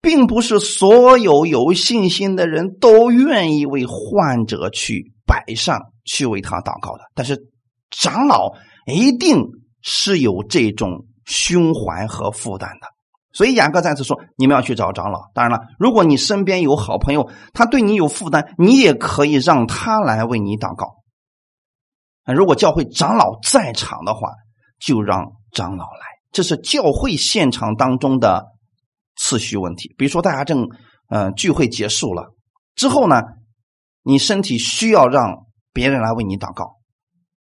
[0.00, 7.02] 并不是所有有信心的人都愿意为患者去摆上去为他祷告的。
[7.14, 7.50] 但是
[7.90, 8.54] 长老
[8.86, 9.50] 一定
[9.82, 11.06] 是有这种。
[11.26, 12.88] 胸怀和负担的，
[13.32, 15.30] 所以雅各再次说：“你们要去找长老。
[15.34, 20.96] 当然了，如果你身边有好朋友，他对你有负担，你也可以让他来为你祷告。
[22.24, 24.30] 如果教会长老在场的话，
[24.78, 26.06] 就让长老来。
[26.32, 28.46] 这是教会现场当中的
[29.16, 29.94] 次序问题。
[29.96, 30.68] 比如说，大家正
[31.08, 32.34] 嗯聚会结束了
[32.74, 33.22] 之后呢，
[34.02, 36.76] 你身体需要让别人来为你祷告，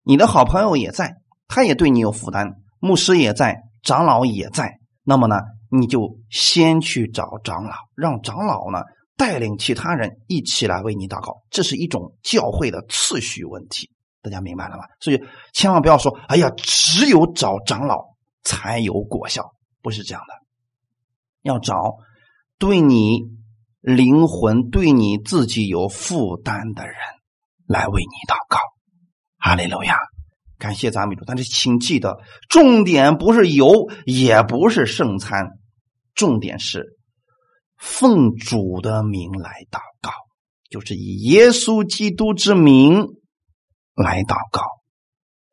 [0.02, 1.16] 你的好朋友也在，
[1.48, 5.36] 他也对你有负担。”牧师也在，长老也在，那么呢，
[5.74, 8.82] 你就先去找长老，让长老呢
[9.16, 14.84] 带领其他人一起来为你祷告，这是一种教会的次序问题，大家明白了吗？
[15.00, 15.22] 所以
[15.54, 18.04] 千万不要说，哎呀，只有找长老
[18.42, 20.34] 才有果效，不是这样的，
[21.40, 21.96] 要找
[22.58, 23.22] 对你
[23.80, 26.94] 灵魂、对你自己有负担的人
[27.66, 28.58] 来为你祷告，
[29.38, 29.96] 哈利路亚。
[30.58, 35.48] 感谢赞美主，但是请记得，重点不是油，也不是圣餐，
[36.14, 36.96] 重点是
[37.78, 40.10] 奉主的名来祷告，
[40.70, 43.06] 就是以耶稣基督之名
[43.94, 44.62] 来祷告。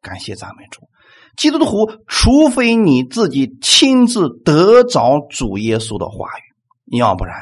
[0.01, 0.87] 感谢赞美主，
[1.35, 6.29] 基督的徒，除非你自己亲自得着主耶稣的话
[6.89, 7.35] 语，要不然，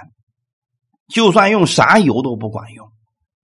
[1.08, 2.88] 就算用啥油都不管用。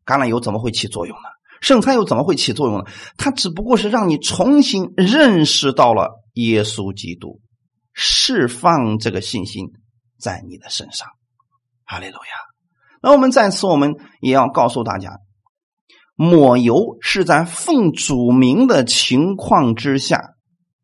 [0.06, 1.30] 橄榄油怎么会起作用呢？
[1.62, 2.86] 圣餐又怎么会起作用呢？
[3.16, 7.40] 它只不过是让你重新认识到了耶稣基督，
[7.94, 9.68] 释放这个信心
[10.20, 11.08] 在你的身上。
[11.86, 12.22] 哈利路亚！
[13.02, 15.20] 那我们在此，我们也要告诉大家，
[16.16, 20.36] 抹油是在奉主名的情况之下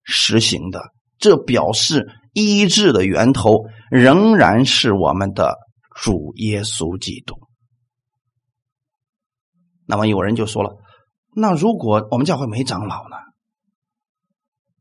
[0.04, 5.56] 实行的，这表示医治的源头仍然是我们的
[5.96, 7.36] 主耶稣基督。
[9.86, 10.76] 那么有人就说了
[11.34, 13.16] ：“那如果我们教会没长老呢？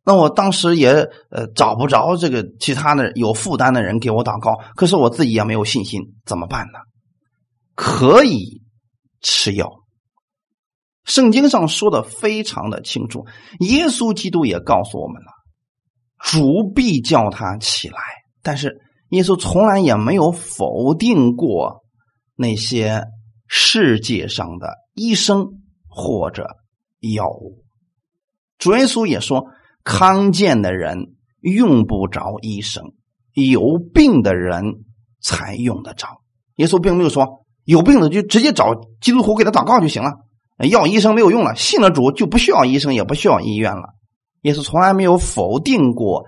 [0.08, 0.88] 那我当时也
[1.28, 6.78] 呃找不着这个其他的有负担的人给我祷告，可是我自己也没有信心，怎么办呢？
[7.74, 8.62] 可以
[9.20, 9.70] 吃药。
[11.04, 13.26] 圣经上说的非常的清楚，
[13.60, 15.28] 耶稣基督也告诉我们了，
[16.18, 17.98] 主必叫他起来。
[18.42, 21.84] 但是耶稣从来也没有否定过
[22.34, 23.04] 那些
[23.46, 25.46] 世界上的。”医生
[25.86, 26.56] 或者
[27.14, 27.62] 药物，
[28.58, 29.46] 主耶稣也说，
[29.90, 32.92] 康健的人用不着医生，
[33.32, 34.84] 有病的人
[35.22, 36.20] 才用得着。
[36.56, 40.10] 耶稣并没有说有病的就直接找基督徒给他祷告就行了，
[40.68, 43.94] 要医生没有用了，信了主就不需要医生，也不需要医院了。
[44.42, 46.26] 耶稣从来没有否定过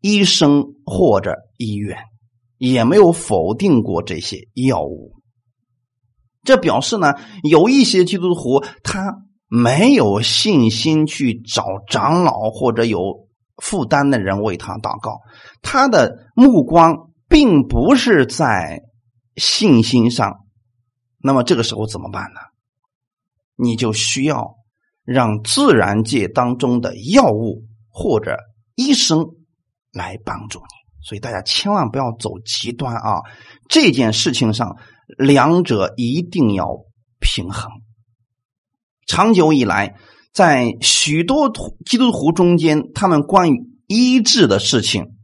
[0.00, 1.96] 医生或者医院，
[2.58, 5.12] 也没有否定过这些药物。
[6.42, 9.14] 这表示呢，有一些基督徒他
[9.52, 15.18] 没有信心去找长老或者有负担的人为他祷告，
[15.60, 18.80] 他的目光并不是在
[19.34, 20.46] 信心上。
[21.18, 22.40] 那么这个时候怎么办呢？
[23.56, 24.54] 你就需要
[25.04, 28.36] 让自然界当中的药物或者
[28.76, 29.26] 医生
[29.92, 30.80] 来帮助你。
[31.02, 33.20] 所以大家千万不要走极端啊！
[33.68, 34.76] 这件事情上，
[35.18, 36.66] 两者一定要
[37.18, 37.70] 平衡。
[39.10, 39.96] 长久以来，
[40.32, 41.50] 在许多
[41.84, 45.16] 基督徒中间，他们关于医治的事情，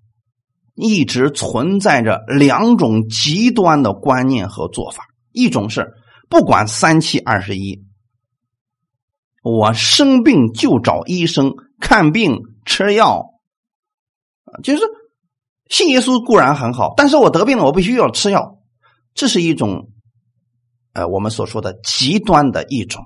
[0.75, 5.05] 一直存在着两种极端的观念和做法。
[5.31, 5.93] 一种是
[6.29, 7.85] 不管三七二十一，
[9.45, 13.35] 我生病就找医生看病吃药，
[14.65, 14.83] 就是
[15.71, 18.59] 信耶稣固然很好，但是我得病了，我必须要吃药，
[19.15, 19.93] 这是一种，
[20.93, 23.05] 呃，我们所说的极端的一种。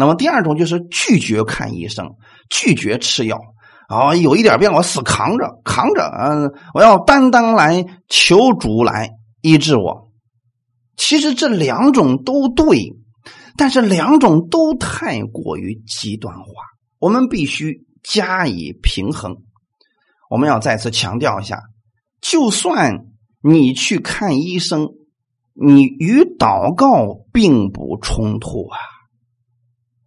[0.00, 2.08] 那么第二种就是拒绝看医生，
[2.48, 3.36] 拒绝吃药
[3.88, 9.10] 啊，有一点病我死扛着扛着，嗯，我要单单来求主来
[9.42, 10.12] 医治我。
[10.96, 12.94] 其实这两种都对，
[13.56, 16.46] 但是两种都太过于极端化，
[17.00, 19.38] 我们必须加以平衡。
[20.30, 21.60] 我们要再次强调一下，
[22.20, 23.06] 就算
[23.42, 24.90] 你去看医生，
[25.54, 28.78] 你与祷告并不冲突啊。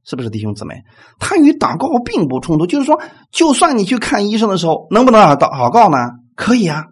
[0.04, 0.76] 是不是弟兄姊妹？
[1.20, 5.98] 他与祷告并不冲突，就是说，就算你去看医生的时候，能不能祷祷告呢？
[6.36, 6.86] 可以啊。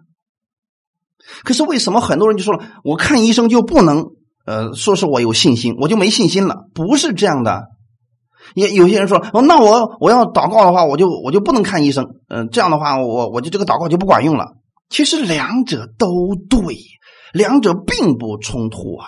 [1.44, 4.04] 可是为什么很多人就说了，我看医生就不能？
[4.46, 6.64] 呃，说是我有信心，我就没信心了？
[6.74, 7.64] 不是这样的。
[8.54, 12.06] 也有些人说，哦，那我我要祷告的话，我就我就不能看医生。
[12.28, 14.54] 嗯，这样的话，我我就这个祷告就不管用了。
[14.88, 16.08] 其实两者都
[16.48, 16.76] 对，
[17.32, 19.06] 两者并不冲突啊。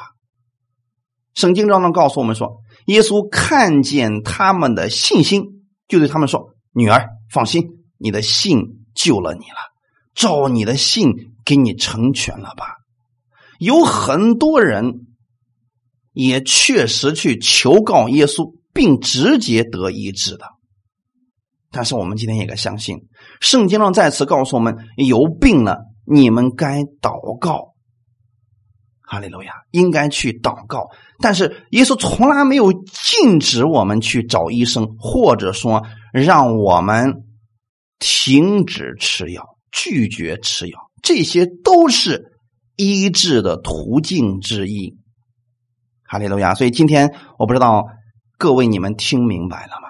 [1.35, 2.59] 圣经当中告诉我们说。
[2.87, 7.63] 耶稣看见他们的信心，就对他们说：“女儿，放心，
[7.99, 9.57] 你的信救了你了，
[10.15, 12.79] 照你的信给你成全了吧。”
[13.59, 15.07] 有很多人
[16.13, 20.47] 也确实去求告耶稣，并直接得医治的。
[21.71, 23.07] 但是我们今天也该相信，
[23.41, 27.72] 圣经上再次告诉我们：有病了，你们该祷告。
[29.13, 30.89] 哈利路亚，应该去祷告，
[31.21, 37.23] 但是耶稣从来没有禁止我们去找医生，或者说让我们
[37.99, 42.33] 停止吃药、拒绝吃药，这些都是
[42.77, 44.97] 医治的途径之一。
[46.05, 46.55] 哈利路亚！
[46.55, 47.85] 所以今天我不知道
[48.39, 49.89] 各位你们听明白了吗？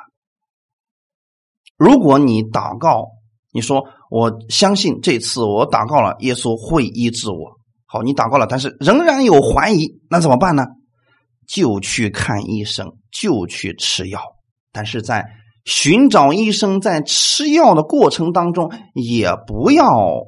[1.76, 3.06] 如果你祷告，
[3.52, 7.61] 你说我相信这次我祷告了，耶稣会医治我。
[7.92, 10.64] 好，你祷告了，但是仍然有怀疑，那怎么办呢？
[11.46, 14.18] 就去看医生，就去吃药。
[14.72, 15.26] 但是在
[15.66, 20.22] 寻找医生、在吃药的过程当中，也不要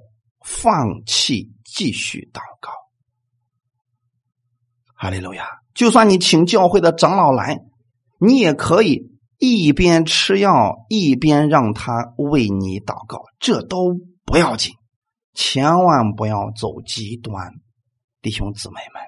[0.44, 2.70] 放弃继续祷告。
[4.94, 5.46] 哈利路亚！
[5.72, 7.60] 就算你请教会的长老来，
[8.20, 13.96] 你也可以一边吃药，一边让他为你祷告，这都
[14.26, 14.74] 不要紧。
[15.34, 17.52] 千万不要走极端，
[18.22, 19.02] 弟兄姊妹们，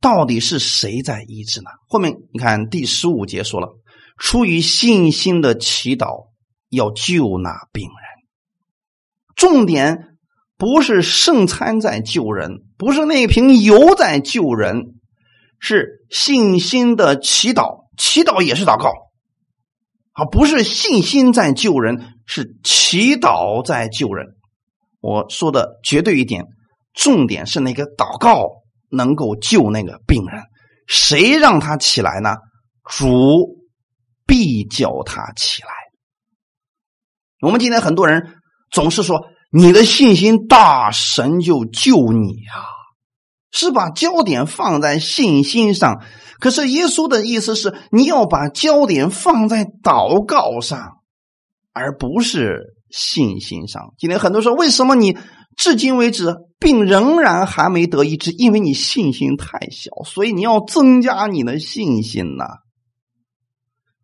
[0.00, 1.70] 到底是谁在医治呢？
[1.88, 3.78] 后面你看第十五节说了，
[4.18, 6.28] 出于信心的祈祷
[6.68, 7.94] 要救那病人。
[9.34, 10.16] 重点
[10.56, 14.94] 不是圣餐在救人，不是那瓶油在救人，
[15.58, 18.92] 是信心的祈祷，祈祷也是祷告。
[20.14, 24.26] 啊，不是信心在救人，是祈祷在救人。
[25.00, 26.44] 我说的绝对一点，
[26.94, 30.42] 重点是那个祷告能够救那个病人。
[30.86, 32.36] 谁让他起来呢？
[32.88, 33.66] 主
[34.26, 35.68] 必叫他起来。
[37.40, 38.36] 我们今天很多人
[38.70, 42.70] 总是说：“你的信心大，神就救你啊。”
[43.50, 46.02] 是把焦点放在信心上。
[46.40, 50.98] 可是耶稣的意思是，你要把焦点放在祷告上，
[51.72, 53.94] 而不是信心上。
[53.98, 55.16] 今天很多说，为什么你
[55.56, 58.32] 至今为止病仍然还没得医治？
[58.32, 62.44] 因为你信心太小，所以你要增加你的信心呐。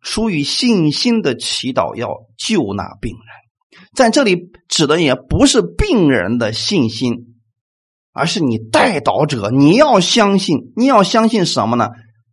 [0.01, 7.35] 出于信心的祈祷要救那病人，在这里指的也不是病人的信心，
[8.11, 11.89] 而是你带导者，你要相信，你要相信什么呢？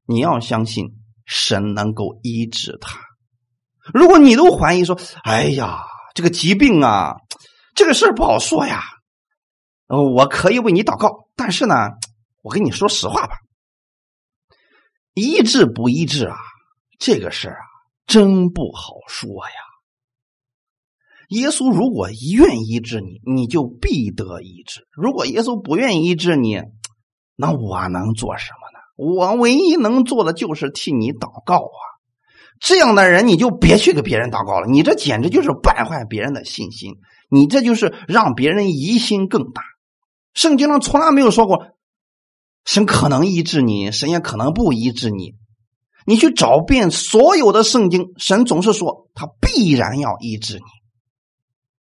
[0.08, 0.86] 你要相信
[1.26, 2.98] 神能够医治他。
[3.92, 5.82] 如果你都怀疑说：“哎呀，
[6.14, 7.16] 这个疾病啊，
[7.74, 8.82] 这个事儿不好说呀。”
[9.86, 11.74] 我可以为你祷告，但是呢，
[12.42, 13.36] 我跟你说实话吧，
[15.12, 16.36] 医治不医治啊，
[16.98, 17.64] 这个事儿啊，
[18.06, 19.54] 真不好说呀。
[21.28, 26.62] 耶稣如果愿医治你，你就必得医治；如果耶稣不愿意医治你，
[27.36, 28.67] 那我能做什么？
[28.98, 31.78] 我唯一能做的就是替你祷告啊！
[32.58, 36.96] 这样的人你就别去给别人祷告了，你这简直就是败坏别人的信心，
[37.30, 39.62] 你这就是让别人疑心更大。
[40.34, 41.68] 圣经上从来没有说过，
[42.64, 45.36] 神可能医治你，神也可能不医治你。
[46.04, 50.58] 你去找遍所有的圣经，神总是说他必然要医治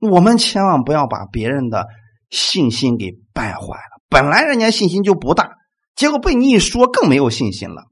[0.00, 0.08] 你。
[0.10, 1.86] 我们千万不要把别人的
[2.28, 5.52] 信心给败坏了，本来人家信心就不大，
[6.00, 7.84] 结果被你一说更没有信心了。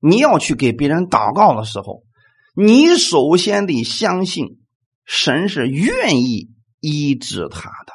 [0.00, 2.04] 你要去给别人祷告的时候，
[2.56, 4.62] 你首先得相信
[5.04, 6.48] 神是愿意
[6.80, 7.92] 医治他的。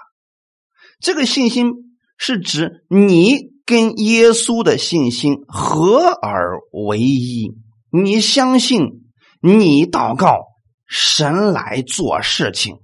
[0.99, 1.71] 这个信心
[2.15, 3.57] 是指你。
[3.67, 7.51] 跟耶稣的信心合而为一，
[7.91, 9.11] 你相信
[9.41, 10.45] 你祷告
[10.87, 12.77] 神来做事情，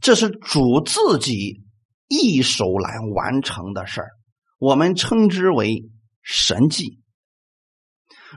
[0.00, 1.60] 这是主自己
[2.08, 4.08] 一手来完成的事儿，
[4.58, 5.84] 我们称之为
[6.22, 7.00] 神迹。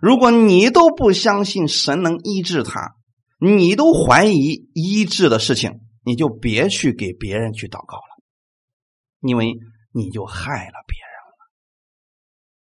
[0.02, 2.96] 如果你都不相信神能医治他，
[3.40, 8.24] 你都怀疑医治的事情，你就别去给别人去祷告了，
[9.22, 9.56] 因为
[9.92, 11.12] 你就害了别人。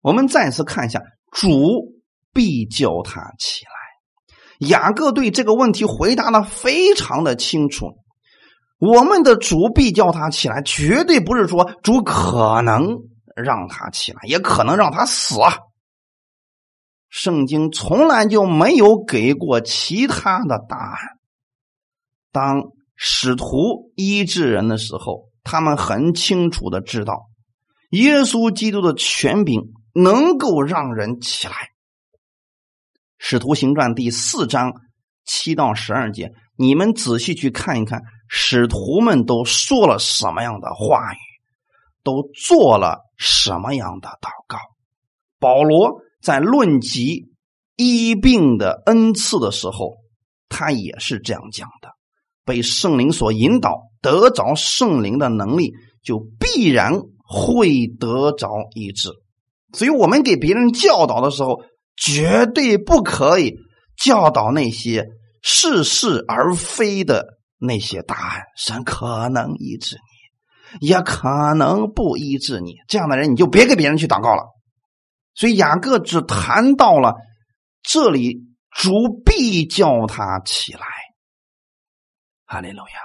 [0.03, 1.01] 我们再次看一下，
[1.33, 1.95] 主
[2.33, 4.69] 必叫他起来。
[4.69, 7.87] 雅各对这个问题回答的非常的清楚。
[8.79, 12.99] 我们的主必叫他起来，绝对不是说主可能
[13.37, 15.59] 让他起来，也可能让他死啊。
[17.09, 21.19] 圣经从来就没有给过其他的答案。
[22.33, 22.65] 当
[22.97, 27.29] 使徒医治人的时候，他们很清楚的知道
[27.91, 29.73] 耶稣基督的权柄。
[29.99, 31.55] 能够让人起来，
[33.17, 34.75] 《使徒行传》第四章
[35.25, 41.17] 七到十二节，你们仔细去看一看，使徒们都说了什么样的话语，
[42.07, 44.57] 都做了什么样的祷告。
[45.41, 47.25] 保罗在论及
[47.75, 49.97] 医病的恩赐的时候，
[50.49, 51.91] 他也是这样讲的：
[52.45, 59.11] 被圣灵所引导，得着圣灵的能力，就必然会得着医治。
[59.73, 61.61] 所以我们给别人教导的时候，
[61.97, 63.57] 绝对不可以
[63.99, 65.07] 教导那些
[65.43, 67.27] 似是而非的
[67.59, 68.43] 那些答案。
[68.57, 70.16] 神可能医治你，
[70.81, 72.75] 也可能不医治你。
[72.89, 74.43] 这样的人，你就别给别人去祷告了。
[75.35, 77.15] 所以雅各只谈到了
[77.83, 78.91] 这里，主
[79.25, 80.81] 必叫他起来。
[82.47, 83.01] 哈利路亚！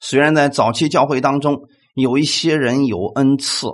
[0.00, 1.62] 虽然在早期教会当中
[1.94, 3.66] 有一些人有恩赐，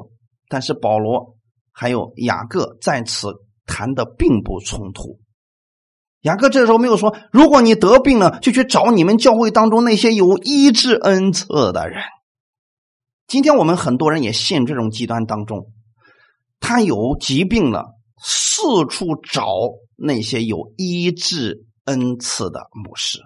[0.48, 1.36] 但是保罗。
[1.72, 3.28] 还有雅各在此
[3.64, 5.18] 谈的并不冲突。
[6.20, 12.02] 雅各这时候没有说，如果你得病了，就去找你们教会当中那些有医治恩赐的人。
[13.30, 15.70] 今天我们很多人也陷这种极端当中，
[16.58, 19.46] 他有疾病了，四处找
[19.94, 23.20] 那些有医治恩赐的牧师。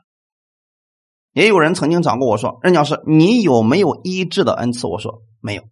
[1.32, 5.62] 也有人曾经找过我说：“任教师，你有没有医治的恩赐？”我说：“没有。”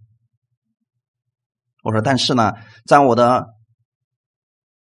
[1.85, 2.55] 我说，但是呢，
[2.87, 3.49] 在我的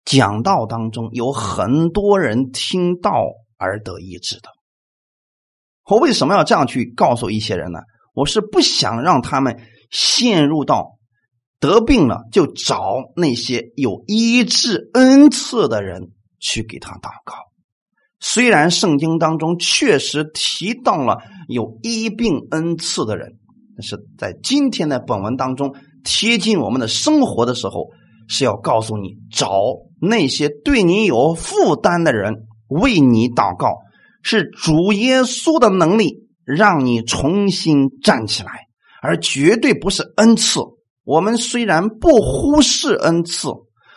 [0.04, 4.48] 讲道当中，有很多人听到而得医治的。
[5.86, 7.80] 我为什么要这样去告诉一些人呢？
[8.14, 9.60] 我是不想让他们
[9.90, 10.98] 陷入到
[11.60, 17.34] 得病了就找那些有医治恩赐的人去给他祷告。
[18.20, 23.38] 虽然圣经当中确实提到了有医病恩赐的人，
[23.76, 25.74] 但是在今天的本文当中。
[26.06, 27.88] 贴近我们的生活的时候，
[28.28, 29.48] 是要告诉你找
[29.98, 33.78] 那些对你有负担的人为你祷告，
[34.22, 38.66] 是主耶稣的能力让你重新站起来，
[39.02, 40.60] 而绝对不是恩赐。
[41.04, 43.48] 我们虽然不忽视恩赐，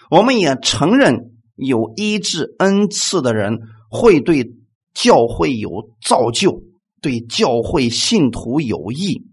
[0.09, 4.53] 我们也承认有医治恩赐的人会对
[4.93, 5.69] 教会有
[6.01, 6.61] 造就，
[7.01, 9.23] 对教会信徒有益。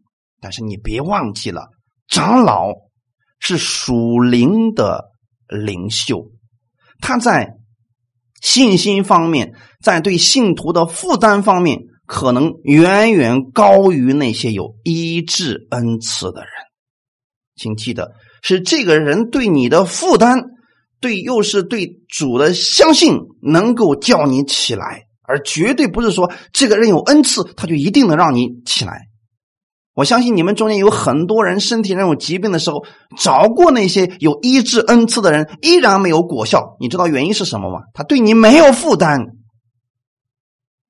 [0.40, 1.68] 但是你别忘记了。
[2.06, 2.70] 长老
[3.40, 5.06] 是属灵的
[5.48, 6.30] 领袖，
[7.00, 7.56] 他在
[8.40, 16.50] 信心方面，在对信徒的负担方面，可能远远高于那些有医治恩赐的人。
[17.56, 20.42] 请记得，是这个人对你的负担，
[21.00, 29.02] 对又是对主的相信，能够叫你起来，而绝对不是说这个人有恩赐，他就一定能让你起来。
[29.94, 32.84] 我相信你们中间有很多人身体上有疾病的时候，
[33.16, 36.76] 找过那些有医治恩赐的人，依然没有果效。
[36.80, 37.82] 你知道原因是什么吗？
[37.94, 39.20] 他对你没有负担，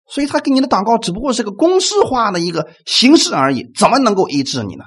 [0.08, 4.84] 所以他给你的祷告只不过是个公式化的一个形式而已，怎么能够医治你呢？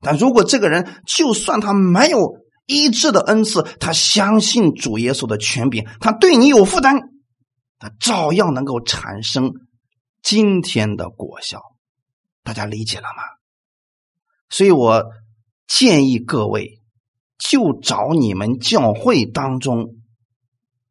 [0.00, 2.34] 但如果这个人就算他没有
[2.66, 7.00] 医治的恩赐，他相信主耶稣的权柄，他对你有负担，
[7.78, 9.52] 他照样能够产生
[10.22, 11.62] 今天的果效。
[12.44, 13.22] 大家理解了吗？
[14.50, 15.04] 所以我
[15.66, 16.80] 建议各位，
[17.38, 19.96] 就找你们教会当中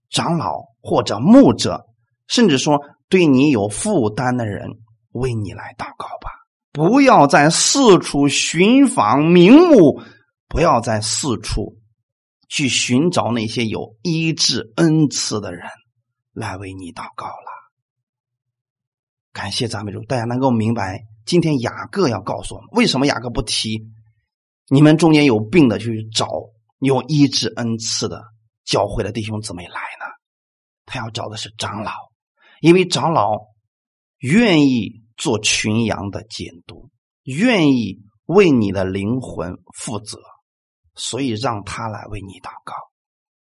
[0.10, 1.86] 长老或者牧者，
[2.28, 2.80] 甚至说
[3.10, 4.70] 对你有负担的人，
[5.12, 6.32] 为你来祷告吧。
[6.72, 10.02] 不要再四处寻访名目。
[10.50, 11.76] 不要再四处
[12.48, 15.68] 去寻找那些有医治恩赐的人
[16.32, 17.72] 来为你祷告了。
[19.34, 23.90] 感谢赞美主，大家能够明白今天雅各要告诉我们，为什么雅各不提
[24.70, 26.30] 你们中间有病的去找
[26.80, 28.24] 有医治恩赐的
[28.64, 30.06] 教会的弟兄姊妹来呢？
[30.86, 31.92] 他要找的是长老，
[32.62, 33.48] 因为长老
[34.20, 36.90] 愿意做群羊的监督，
[37.24, 40.20] 愿意为你的灵魂负责。
[41.00, 42.74] 所以让他来为你祷告，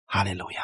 [0.08, 0.64] 哈利路亚。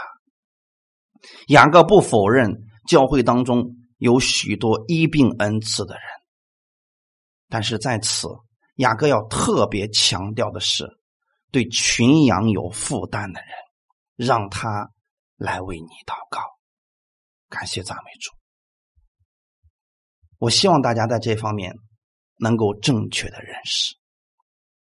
[1.50, 6.04] 雅各不否认教会当中有许多医病恩赐的人，
[7.48, 8.28] 但是在此，
[8.78, 10.90] 雅各要特别强调的是，
[11.52, 13.50] 对群羊有负担的人，
[14.16, 14.90] 让他
[15.38, 16.42] 来为你祷告。
[17.52, 18.32] 感谢赞美主。
[20.40, 21.76] 我希望大家在这方面
[22.40, 23.96] 能够正确的认识。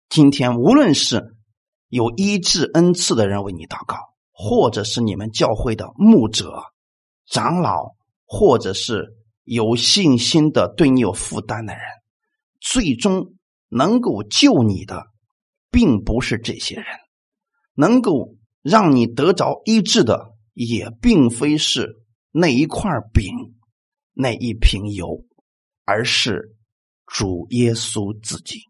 [0.10, 1.36] 今天无论是。
[1.91, 3.97] 有医治恩赐的人为你祷告，
[4.32, 6.62] 或者是你们教会的牧者、
[7.26, 7.95] 长老，
[8.28, 11.82] 或者是有信心的对你有负担的人，
[12.62, 13.34] 最终
[13.70, 15.07] 能够救你的，
[15.72, 16.86] 并不是这些人；
[17.74, 21.99] 能够让你得着医治的，也并非是
[22.32, 23.55] 那一块饼、
[24.13, 25.25] 那一瓶油，
[25.86, 26.55] 而是
[27.05, 28.61] 主耶稣自己。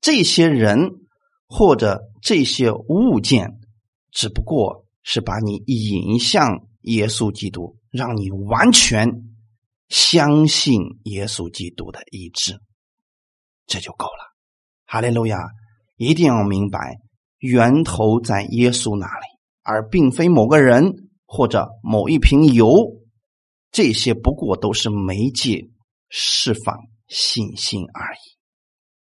[0.00, 0.90] 这些人。
[1.50, 3.58] 或者这些物件，
[4.10, 9.08] 只不过是把你引向耶稣基督，让你完全
[9.88, 12.60] 相信耶稣基督的意志，
[13.66, 14.36] 这就够了。
[14.84, 15.38] 哈利路亚！
[15.96, 16.98] 一定要明白，
[17.38, 19.24] 源头在耶稣那里，
[19.62, 22.96] 而并非某个人或者某一瓶油。
[23.70, 25.70] 这些不过都是媒介，
[26.08, 26.76] 释放
[27.06, 28.18] 信心而已。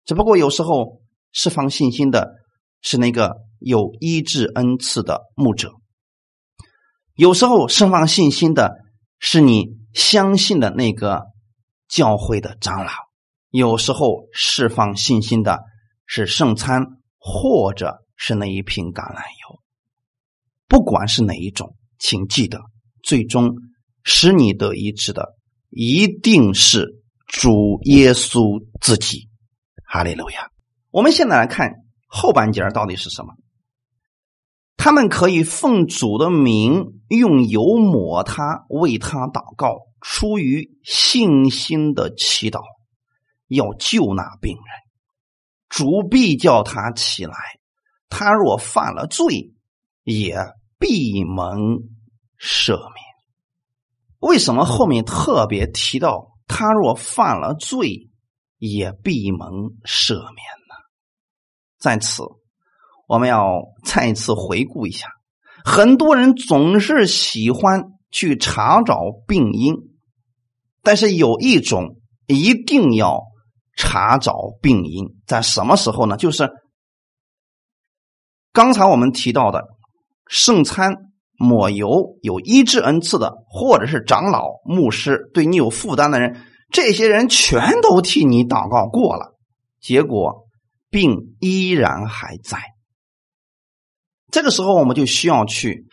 [0.06, 1.04] 只不过有时候。
[1.36, 2.36] 释放信心的
[2.80, 5.72] 是那个有医治恩赐的牧者，
[7.16, 8.84] 有时候释放信心的
[9.18, 11.24] 是你相信的那个
[11.88, 12.92] 教会的长老，
[13.50, 15.64] 有时候释放信心的
[16.06, 16.86] 是圣餐，
[17.18, 19.60] 或者是那一瓶橄榄油。
[20.68, 22.60] 不管是哪一种，请记得，
[23.02, 23.56] 最终
[24.04, 25.38] 使你得医治的
[25.70, 29.30] 一定是主耶稣自己。
[29.86, 30.52] 哈利路亚。
[30.92, 31.72] 我们现在来看
[32.06, 33.34] 后半截到底是什么？
[34.76, 42.60] 他们可以奉主的名用油抹他，为他祷告，出于信心的祈祷，
[43.48, 44.66] 要救那病人。
[45.70, 47.34] 主必叫他起来。
[48.10, 49.54] 他若犯了罪，
[50.04, 50.38] 也
[50.78, 51.80] 必蒙
[52.44, 53.04] 赦免。
[54.20, 58.10] 为什么后面特别提到他若犯了罪，
[58.58, 59.50] 也必蒙
[59.86, 60.76] 赦免呢？
[61.80, 62.24] 在此，
[63.08, 65.08] 我们要再一次回顾一下，
[65.64, 69.76] 很多人总是喜欢去查找病因，
[70.82, 73.22] 但是有一种一定要
[73.76, 76.18] 查找病因，在什么时候呢？
[76.18, 76.50] 就是
[78.52, 79.66] 刚才我们提到的
[80.28, 89.36] 圣餐抹油有医治恩赐的，或者是长老牧师对你有负担的人，这些人全都替你祷告过了，
[89.82, 90.44] 结果。
[90.90, 92.60] 病依然还在，
[94.32, 95.88] 这个时候我们就需要去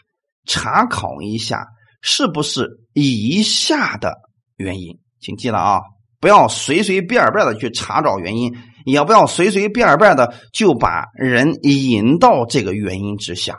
[0.45, 1.68] 查考一下，
[2.03, 4.18] 是不是以下的
[4.59, 5.80] 原因，请记了啊，
[6.20, 13.57] 不要随随便便的去查找原因，也不要随随便便的就把人引到这个原因之下。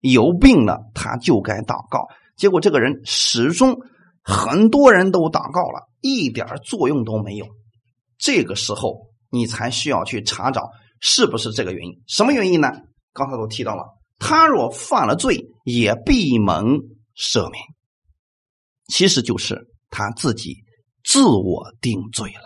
[0.00, 3.76] 有病了，他就该祷告，结果这个人始终
[4.22, 7.46] 很多人都祷告了，一点作用都没有。
[8.18, 9.08] 这个时候。
[9.32, 10.70] 你才需要去查找
[11.00, 12.02] 是不是这个原因？
[12.08, 12.72] 什么原因呢？
[13.12, 13.84] 刚才都提到了，
[14.18, 16.80] 他若犯了罪，也必蒙
[17.16, 17.62] 赦免。
[18.88, 20.64] 其实就是他自己
[21.04, 22.42] 自我定罪了。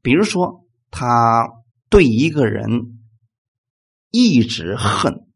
[0.00, 1.46] 比如说，他
[1.90, 2.98] 对一个人
[4.10, 5.27] 一直恨、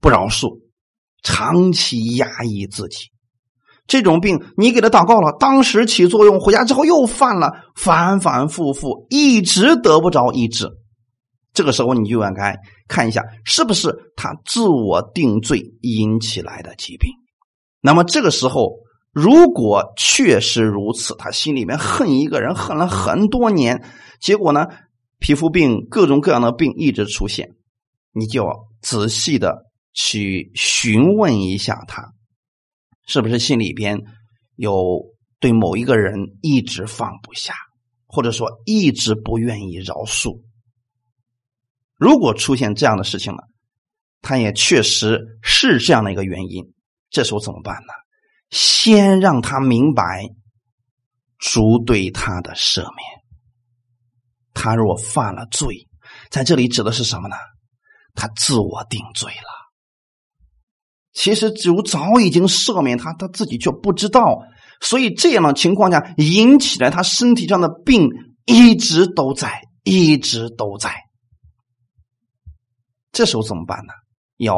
[0.00, 0.60] 不饶恕，
[1.22, 3.10] 长期压抑自己。
[3.86, 10.70] 这种病，你给他祷告了，当时起作用，回家之后又犯了，反反复复，一直得不着医治。
[11.52, 17.10] 这个时候你就应该看一下，是不是他自我定罪引起来的疾病。
[17.80, 18.76] 那么这个时候，
[19.12, 23.82] 如果确实如此，他心里面恨一个人，恨了很多年，
[24.20, 24.68] 结果呢，
[25.18, 27.56] 皮肤病、各种各样的病一直出现，
[28.12, 28.46] 你就
[28.80, 32.12] 仔细的去询问一下他，
[33.06, 34.00] 是不是心里边
[34.56, 35.02] 有
[35.38, 37.54] 对某一个人一直放不下，
[38.06, 40.42] 或者说一直不愿意饶恕。
[41.96, 43.44] 如果出现这样的事情了，
[44.22, 46.72] 他也确实是这样的一个原因。
[47.10, 47.92] 这时候怎么办呢？
[48.50, 50.28] 先让他明白
[51.38, 53.20] 主对他的赦免。
[54.54, 55.88] 他若犯了罪，
[56.30, 57.36] 在这里指的是什么呢？
[58.14, 59.49] 他自我定罪了。
[61.20, 64.38] 其实主早已经赦免他，他自己却不知道。
[64.80, 68.08] 所以这样的情况下，引起来他身体上的病
[68.46, 70.90] 一直都在，一直都在。
[73.12, 73.92] 这时候怎么办呢？
[74.38, 74.56] 要。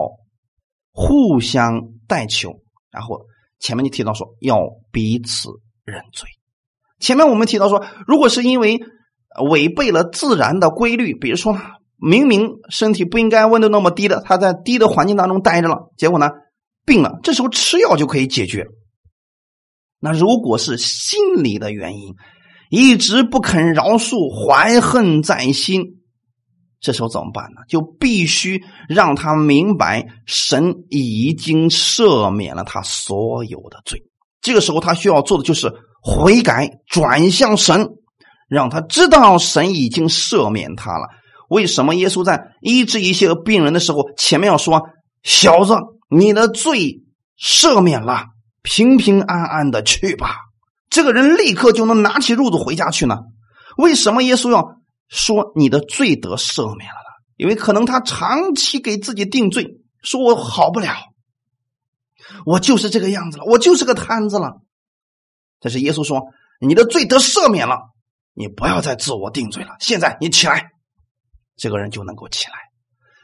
[0.95, 2.61] 互相代求，
[2.91, 3.23] 然后
[3.59, 4.59] 前面你提到说要
[4.91, 5.49] 彼此
[5.87, 6.29] 认罪。
[7.01, 8.79] 前面我们提到说，如果是因为
[9.51, 11.59] 违背了自然的规律，比如说
[11.97, 16.29] 明明身体不应该温度那么低的，他在低的环境当中待着了，结果呢
[16.85, 18.67] 病了，这时候吃药就可以解决。
[20.01, 22.15] 那如果是心理的原因，
[22.71, 25.85] 一直不肯饶恕，怀恨在心。
[26.81, 27.63] 这时候怎么办呢？
[27.69, 34.03] 就必须让他明白，神已经赦免了他所有的罪。
[34.41, 35.73] 这个时候，他需要做的就是
[36.03, 37.89] 悔改，转向神，
[38.49, 41.07] 让他知道神已经赦免他了。
[41.49, 44.83] 为什么耶稣在医治一些病人的时候，前面要说
[45.23, 45.75] ：“小子，
[46.15, 47.03] 你的罪
[47.39, 48.27] 赦免了，
[48.63, 50.37] 平平安安的去吧。”
[50.91, 53.19] 这个人立刻就能拿起褥子回家去呢？
[53.79, 54.77] 为什么耶稣要？
[55.09, 57.13] 说你的罪得赦免了呢？
[57.37, 60.95] 因为可能他长期给自己定罪，说我好不了，
[62.45, 64.61] 我就是这个样子了，我就是个瘫子了。
[65.61, 66.23] 但是耶稣说
[66.61, 67.79] 你的罪得赦免了，
[68.35, 69.77] 你不要再自我定罪了。
[69.81, 70.71] 现在你起来，
[71.57, 72.55] 这个人就能够起来。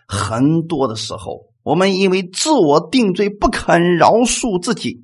[0.07, 5.03] 很多的时候，我们因为自我定罪不肯饶恕自己，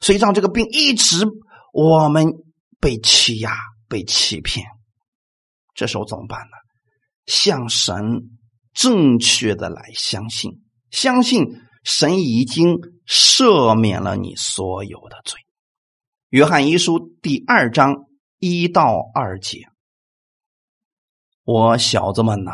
[0.00, 1.26] 所以让这个病一直
[1.70, 2.32] 我们
[2.80, 3.54] 被欺压、
[3.90, 4.64] 被欺骗。
[5.74, 6.56] 这时候怎么办呢？
[7.26, 8.30] 向神
[8.72, 11.44] 正确的来相信，相信
[11.84, 15.38] 神已经赦免了你所有的罪。
[16.30, 18.06] 约翰一书第二章
[18.38, 19.66] 一到二节，
[21.44, 22.52] 我小子们呐，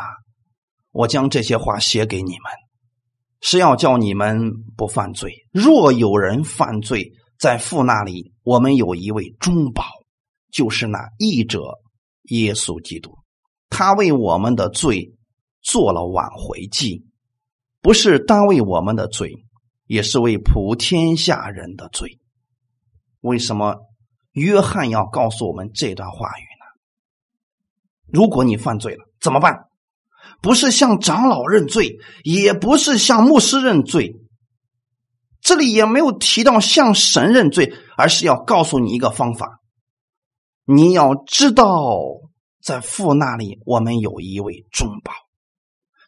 [0.91, 2.51] 我将这些话写给你们，
[3.47, 5.31] 是要叫你们不犯罪。
[5.53, 9.83] 若有人犯罪，在父那里，我们有一位中保，
[10.51, 11.61] 就是那义者。
[12.29, 13.19] 耶稣基督，
[13.69, 15.13] 他为我们的罪
[15.61, 17.05] 做了挽回祭，
[17.81, 19.31] 不是单为我们的罪，
[19.85, 22.17] 也是为普天下人的罪。
[23.21, 23.75] 为什么
[24.31, 26.65] 约翰要告诉我们这段话语呢？
[28.11, 29.67] 如果你犯罪了，怎么办？
[30.45, 34.13] 不是向长老认罪，也不是向牧师认罪，
[35.41, 39.59] 这里也没有提到向神认罪，而是要告诉你一个方法。
[40.63, 41.97] 你要知道，
[42.61, 45.13] 在父那里，我们有一位中保。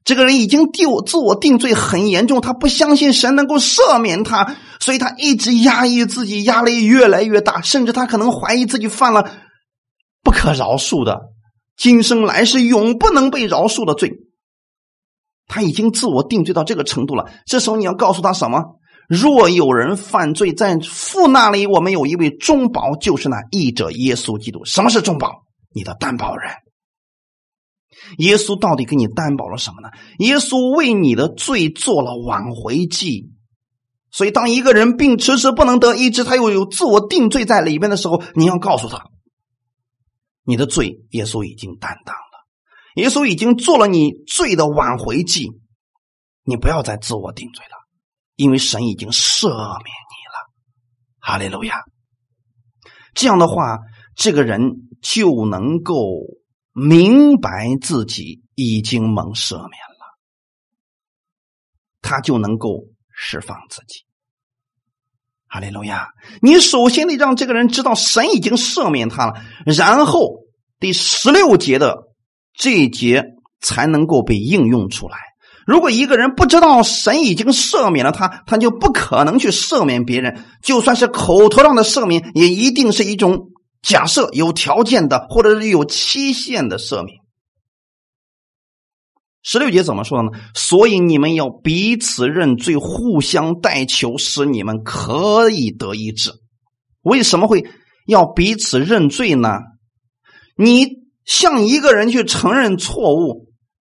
[0.03, 9.31] 这个人已经定自我定罪很严重，他不相信神能够赦免他，所以他一直压抑自己，压力越来越大，甚至他可能怀疑自己犯了
[10.21, 11.21] 不可饶恕的、
[11.75, 14.26] 今生来世永不能被饶恕的罪。
[15.47, 17.31] 他已经自我定罪到这个程度了。
[17.45, 18.79] 这时候你要告诉他什么？
[19.07, 24.65] 若有人犯罪，在父那里，我们有一位中保，就是那义者耶稣基督。
[24.65, 25.43] 什么是中保？
[25.73, 26.51] 你的担保人。
[28.17, 29.89] 耶稣到底给你担保了什么呢？
[30.19, 33.31] 耶稣为你的罪做了挽回祭。
[34.11, 39.05] 所以，当一个人病迟迟不能得医治，他又有自我定罪在里边的时候，你要告诉他，
[40.43, 42.15] 你的罪耶稣已经担当，
[42.97, 45.51] 耶稣已经做了你罪的挽回祭，
[46.43, 47.71] 你不要再自我定罪了。
[48.35, 50.51] 因为神已经赦免你了，
[51.19, 51.81] 哈利路亚。
[53.13, 53.79] 这样的话，
[54.15, 55.95] 这个人就能够
[56.71, 60.17] 明白自己已经蒙赦免了，
[62.01, 64.05] 他就能够释放自己，
[65.47, 66.09] 哈利路亚。
[66.41, 70.43] 你首先得让这个人知道神已经赦免他了，然后
[70.79, 72.06] 第十六节的
[72.57, 73.23] 这一节
[73.61, 75.17] 才能够被应用出来。
[75.65, 80.43] 如果一个人不知道神已经赦免了他，他就不可能去赦免别人。
[80.63, 83.49] 就算是口头上的赦免，也一定是一种
[83.81, 87.17] 假设、有条件的，或者是有期限的赦免。
[89.43, 90.31] 十六节怎么说呢？
[90.53, 96.31] 所以你们要彼此认罪，互相代求，使你们可以得医治。
[97.01, 97.65] 为什么会
[98.05, 99.59] 要彼此认罪呢？
[100.57, 100.87] 你
[101.27, 103.51] 向一个人去承认错误，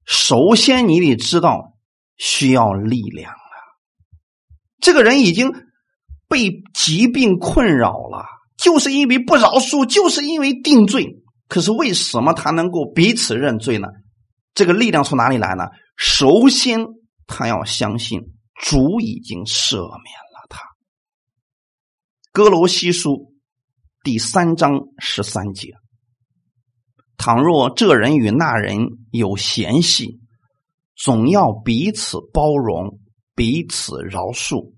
[0.05, 1.77] 首先你得知道
[2.17, 3.55] 需要力量啊。
[4.79, 5.51] 这个人已经
[6.29, 8.25] 被疾病困扰了，
[8.57, 11.21] 就是因为不饶恕，就是因为定罪。
[11.49, 13.87] 可是为什么他能够彼此认罪呢？
[14.53, 15.65] 这个力量从哪里来呢？
[15.97, 16.85] 首先，
[17.27, 18.21] 他要相信
[18.55, 20.61] 主已经赦免了他。
[22.31, 23.33] 哥罗西书
[24.03, 25.73] 第三章十三节：
[27.17, 28.77] 倘若这人与那人
[29.11, 30.19] 有嫌隙，
[30.95, 32.99] 总要彼此包容，
[33.35, 34.73] 彼此饶恕。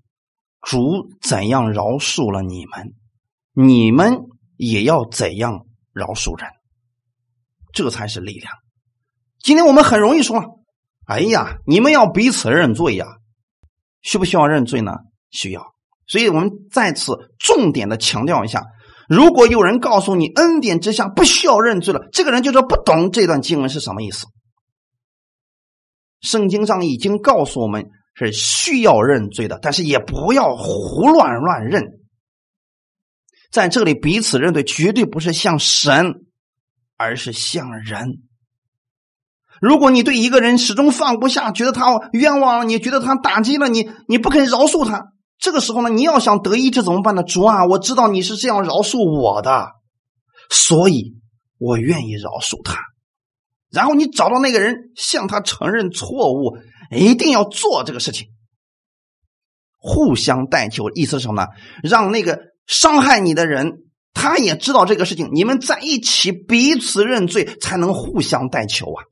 [0.62, 2.94] 主怎样饶恕了你们，
[3.52, 4.26] 你们
[4.56, 6.50] 也要怎样饶恕人。
[7.72, 8.52] 这才是力量。
[9.38, 10.60] 今天我们很容易说
[11.06, 13.06] ：“哎呀，你们要彼此认罪呀，
[14.02, 14.92] 需不需要认罪呢？
[15.30, 15.74] 需要。”
[16.06, 18.64] 所以我们再次重点的强调一下：
[19.10, 24.28] 如果有人告诉你恩典之下不需要认罪了，这个人就是不懂这段经文是什么意思。
[26.20, 31.82] 圣经上已经告诉我们是需要认罪的，但是也不要胡乱乱认。
[33.50, 36.14] 在这里彼此认罪，绝对不是向神，
[36.96, 38.22] 而是向人。
[39.60, 45.08] 如果你对一个人始终放不下，觉得他冤枉了，你觉得他打击了你，你不肯饶恕他，
[45.40, 47.22] 这个时候呢，你要想得医治怎么办呢？
[47.22, 49.68] 主啊，我知道你是这样饶恕我的，
[50.50, 51.14] 所以
[51.58, 52.78] 我愿意饶恕他。
[53.70, 56.58] 然后你找到那个人，向他承认错误，
[56.90, 58.28] 一定要做这个事情，
[59.78, 60.90] 互相代求。
[60.90, 61.48] 意思是什么呢？
[61.82, 63.78] 让那个伤害你的人，
[64.12, 69.04] 他也知道这个事情，你们在一起彼此认罪，才能互相代求啊。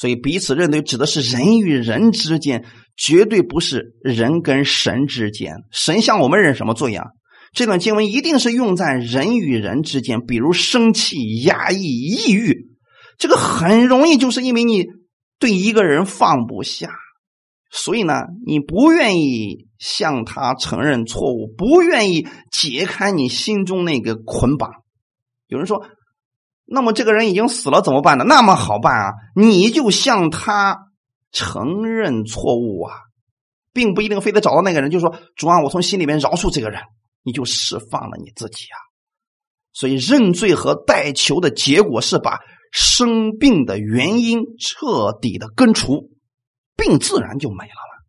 [0.00, 2.64] 所以彼此认罪指的是人与人之间，
[2.96, 5.56] 绝对不是人跟神之间。
[5.70, 7.08] 神向我们认什么罪啊？
[7.52, 12.70] 这段经文一定是用在人与人之间，比如生气、压抑、抑郁，
[13.18, 14.86] 这个很容易就是因为你
[15.38, 16.88] 对一个人放不下，
[17.70, 24.70] 所以呢，你不愿意向他承认错误，不愿意解开你心中那个捆绑。
[25.46, 25.84] 有人说。
[26.72, 28.24] 那么这个人已经死了怎么办呢？
[28.24, 30.78] 那么好办啊，你就向他
[31.32, 32.94] 承认错误啊，
[33.72, 36.80] 并不一定非得找到那个人，就说主啊，我从心里面饶恕这个人，
[37.24, 38.78] 你就释放了你自己啊。
[39.72, 42.38] 所以认罪和代求的结果是把
[42.72, 46.10] 生病的原因彻底的根除，
[46.76, 48.06] 病自然就没了了。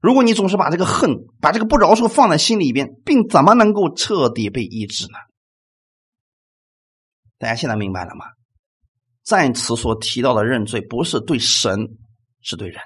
[0.00, 5.18] 如果你总是把这个恨、把这个不饶恕放在心里边，病怎么能够彻底被医治呢？
[7.42, 8.24] 大家现在明白了吗？
[9.24, 11.88] 在此所提到的认罪，不是对神，
[12.40, 12.78] 是对人。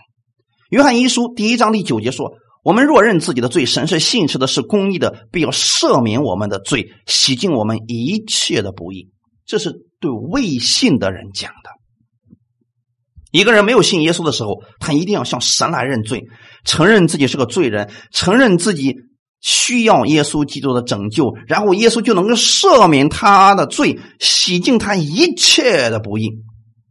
[0.70, 2.32] 约翰一书第一章第九节说
[2.64, 9.11] ：“我们若认自己的罪，神是信实的，是公义的，必要赦免我们的罪，洗净我们一切的不义。”
[9.44, 11.70] 这是对未信的人讲的。
[13.30, 16.24] 一个人没有信耶稣的时候，他一定要向神来认罪，
[16.64, 18.94] 承认自己是个罪人，承认自己。
[19.47, 26.32] 需要耶稣基督的拯救，然后耶稣就能够赦免他的罪，洗净他一切的不义，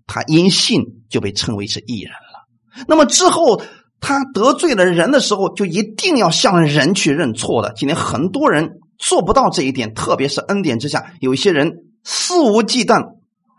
[0.08, 2.86] 他因信就被称为是义人了。
[2.88, 3.62] 那么之后
[3.99, 7.74] 他得罪了人的时候，就一定要向人去认错的。
[7.76, 11.74] 今天很多人做不到这一点，特别是恩典之下，有一些人
[12.06, 13.03] 肆无忌惮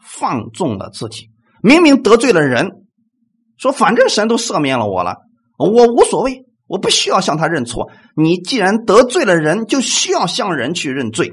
[0.03, 1.29] 放纵了自己，
[1.63, 2.71] 明明得罪了人，
[3.59, 5.17] 说反正神都赦免了我了，
[5.59, 6.46] 我无所谓。
[6.67, 7.91] 我不需要向他认错。
[8.17, 11.33] 你既然得罪了人，就需要向人去认罪。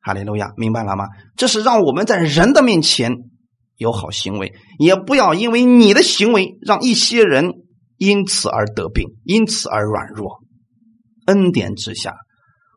[0.00, 1.06] 哈利路亚，明白了吗？
[1.36, 3.12] 这是让我们在人的面前
[3.76, 7.52] 有好行为，也不要因为你的行为让一些人
[7.98, 10.40] 因此而得病，因此而软弱。
[11.26, 12.16] 恩典之下，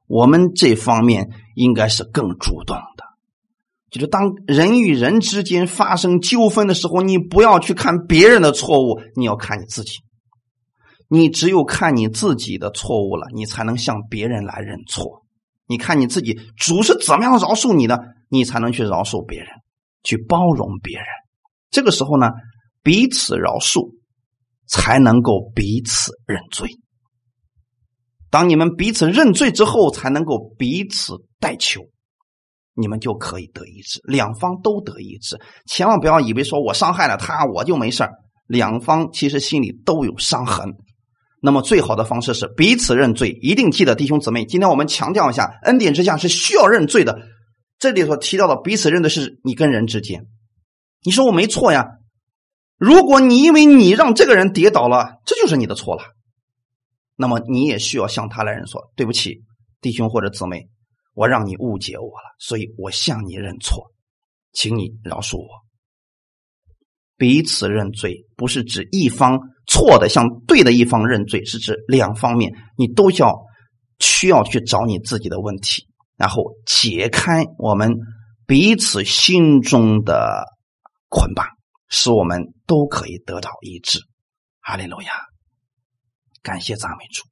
[0.07, 3.05] 我们这方面应该是更主动的。
[3.89, 9.99] 就是当人与人之间发生纠纷的时候，你不要去看别人的错误，你要看你自己。
[11.07, 15.23] 你只有看你自己的错误了，你才能向别人来认错。
[15.67, 17.99] 你看你自己主是怎么样饶恕你的，
[18.29, 19.47] 你才能去饶恕别人，
[20.03, 21.05] 去包容别人。
[21.71, 22.31] 这个时候呢，
[22.83, 23.95] 彼此饶恕，
[24.67, 26.69] 才能够彼此认罪。
[28.29, 31.81] 当你们彼此认罪之后，才能够彼此代求，
[32.73, 35.39] 你们就可以得医治，两方都得医治。
[35.65, 38.07] 千万不要以为说我伤害了他，我就没事
[38.47, 40.73] 两方其实心里都有伤痕。
[41.45, 44.45] 那么最好的方式是彼此认罪，一定记得弟兄姊妹。
[44.45, 47.19] 今天我们强调一下，恩典之下是需要认罪的。
[47.77, 50.25] 这里所提到的彼此认罪，是你跟人之间，
[51.03, 51.85] 你说我没错呀。
[52.77, 56.15] 如果你因为你让这个人跌倒了，这就是你的错了，
[57.15, 58.91] 那么你也需要向他来认错。
[58.95, 59.43] 对不起，
[59.81, 60.67] 弟兄或者姊妹，
[61.13, 63.91] 我让你误解我了，所以我向你认错，
[64.51, 65.47] 请你饶恕我。
[67.17, 73.35] 彼此认罪不是指一方错的向对的一方认罪，是指两方面你都要
[73.99, 75.87] 需要去找你自己的问题，
[76.17, 77.95] 然后解开我们
[78.45, 80.45] 彼此心中的
[81.09, 81.47] 捆绑。
[81.87, 83.99] 使我们都可以得到医治，
[84.59, 85.11] 哈利路亚！
[86.41, 87.23] 感谢赞美主。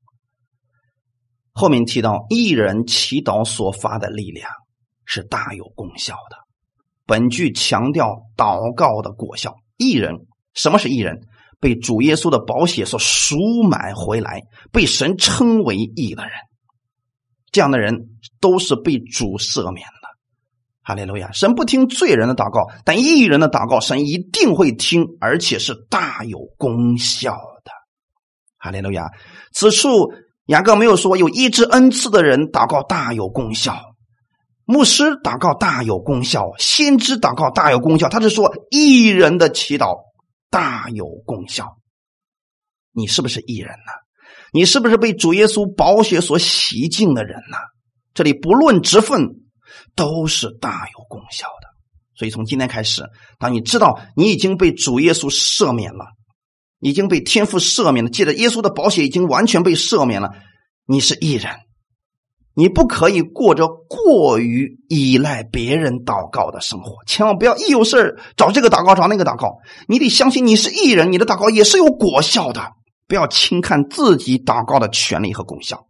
[1.54, 4.48] 后面提到，一人祈祷所发的力量
[5.06, 6.38] 是大有功效的。
[7.08, 9.56] 本句强调祷告的果效。
[9.78, 11.20] 一人，什么是一人？
[11.64, 14.42] 被主耶稣的宝血所赎买回来，
[14.74, 16.34] 被神称为义的人。
[17.54, 18.10] 这样的人
[18.42, 19.94] 都是被主赦免的。
[20.82, 21.32] 哈利路亚！
[21.32, 27.32] 神不听罪人的祷告，但义人的祷告，神一定会听，而且是大有功效
[27.64, 27.72] 的。
[28.58, 29.10] 哈利路亚！
[29.54, 30.14] 此处
[30.48, 33.96] 雅各没有说有医治恩赐的人祷告大有功效，
[34.66, 38.10] 牧师祷告大有功效，先知祷告大有功效。
[38.10, 39.96] 他是说义人的祈祷
[40.54, 41.80] 大有功效。
[42.92, 43.92] 你是不是义人呢？
[44.54, 47.58] 你是不是被主耶稣宝血所洗净的人呢？
[48.14, 49.40] 这里不论职分。
[49.96, 51.68] 都是大有功效的，
[52.16, 53.04] 所以从今天开始，
[53.40, 56.06] 当你知道你已经被主耶稣赦免了，
[56.80, 60.30] 已经被天父赦免了，记得耶稣的宝血已经完全被赦免了，
[60.86, 61.56] 你是义人，
[62.56, 72.72] 你不可以过着过于依赖别人祷告的生活，千万不要一有事找这个祷告找那个祷告，你得相信你是艺人，你的祷告也是有果效的，
[73.08, 75.88] 不要轻看自己祷告的权利和功效。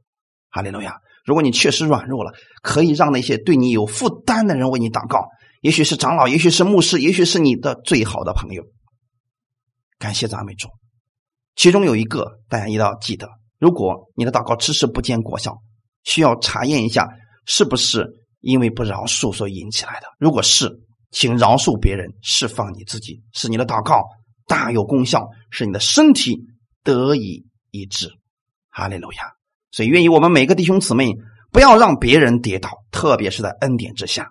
[0.49, 0.95] 哈利路亚。
[1.25, 5.29] 如果你确实软弱了，可以让那些对你有负担的人为你祷告，
[5.61, 8.61] 也许是长老，也许是牧师，也许是你的最好的朋友。
[9.97, 10.67] 感谢赞美主。
[11.55, 15.59] 其中有一个，大家一定要记得：如果你的祷告迟迟不见果效，
[16.03, 17.07] 需要查验一下
[17.45, 18.07] 是不是
[18.39, 20.07] 因为不饶恕所引起来的。
[20.19, 20.69] 如果是，
[21.11, 24.03] 请饶恕别人，释放你自己，使你的祷告
[24.47, 26.39] 大有功效，使你的身体
[26.83, 28.11] 得以医治。
[28.69, 29.31] 哈利路亚。
[29.71, 31.13] 所以，愿意我们每个弟兄姊妹
[31.51, 34.29] 不要让别人跌倒，特别是在恩典之下。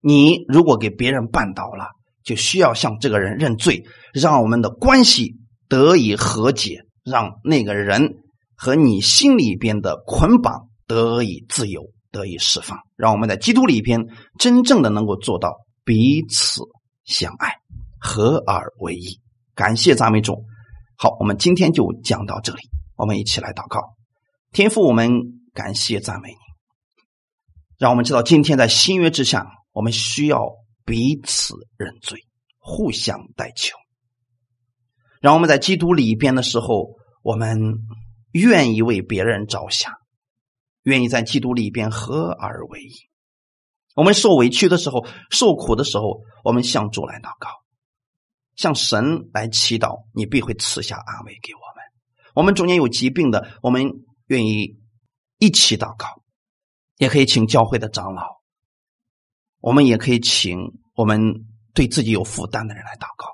[0.00, 1.86] 你如果给别人绊倒了，
[2.24, 5.36] 就需要向这个人认罪，让我们的关系
[5.68, 8.21] 得以和解，让那个人
[8.62, 14.06] 和你心里边的捆绑得以自由，得以释放，让我们在基督里边
[14.38, 16.62] 真正的能够做到彼此
[17.02, 17.56] 相爱，
[17.98, 19.20] 合而为一。
[19.56, 20.44] 感谢赞美主。
[20.96, 22.60] 好，我们今天就讲到这里，
[22.94, 23.80] 我们一起来祷告。
[24.52, 25.10] 天父，我们
[25.52, 26.36] 感谢赞美你，
[27.78, 30.52] 让我们知道今天在新约之下，我们需要
[30.84, 32.20] 彼此认罪，
[32.60, 33.76] 互相代求。
[35.20, 36.92] 让我们在基督里边的时候，
[37.22, 37.58] 我们
[38.32, 39.92] 愿意为别人着想，
[40.82, 42.92] 愿意在基督里边合而为一。
[43.94, 47.48] 我们受委屈的时候，受苦的时候，我们向主来祷告，
[48.56, 51.84] 向神来祈祷，你必会赐下安慰给我们。
[52.34, 53.90] 我们中间有疾病的，我们。
[54.28, 54.78] 愿意
[55.38, 56.06] 一起祷告，
[56.96, 58.22] 也可以请教会的长老，
[59.58, 60.58] 我们也可以请
[60.94, 61.20] 我们
[61.74, 63.26] 对自己有负担的人来祷告。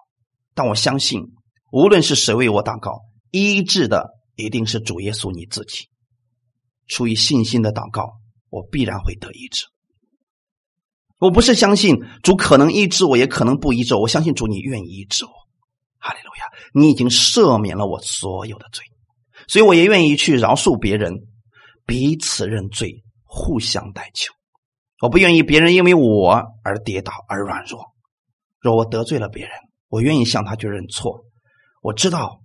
[0.54, 1.22] 但我相信，
[1.70, 5.88] 无论是谁为我祷告，医治的一定是主耶稣你自己。
[6.86, 8.12] 出于信心的祷告，
[8.48, 9.66] 我必然会得医治。
[11.18, 14.02] 我不是相信主可能医治我，也可能不医治我。
[14.02, 15.32] 我相信主，你愿意医治我。
[15.98, 16.44] 哈利路亚！
[16.72, 18.84] 你已经赦免了我所有的罪。
[19.48, 21.14] 所以我也愿意去饶恕别人，
[21.84, 24.32] 彼此认罪，互相代求。
[25.02, 27.92] 我不愿意别人因为我而跌倒而软弱。
[28.60, 29.52] 若我得罪了别人，
[29.88, 31.24] 我愿意向他去认错。
[31.82, 32.40] 我知道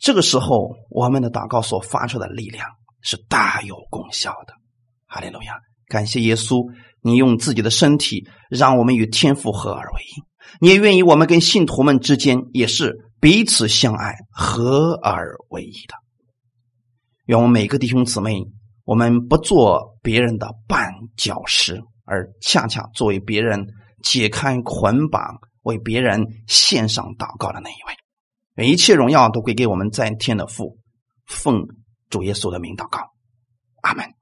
[0.00, 2.66] 这个时候我们的祷告所发出的力量
[3.02, 4.54] 是大有功效的。
[5.06, 5.54] 哈利路亚！
[5.88, 6.64] 感谢耶稣，
[7.02, 10.22] 你用自己的身体让我们与天父合而为一。
[10.60, 15.94] 你也愿意我们跟信徒们之间也是彼此相爱、合而为一的。
[17.26, 18.40] 愿我们每个弟兄姊妹，
[18.84, 23.66] 我们不做别人的绊脚石，而恰恰作为别人
[24.02, 27.99] 解开捆绑、为别人献上祷告的那一位。
[28.60, 30.76] 每一切荣耀都归给我们在天的父，
[31.24, 31.66] 奉
[32.10, 33.10] 主耶稣的名祷告，
[33.80, 34.19] 阿门。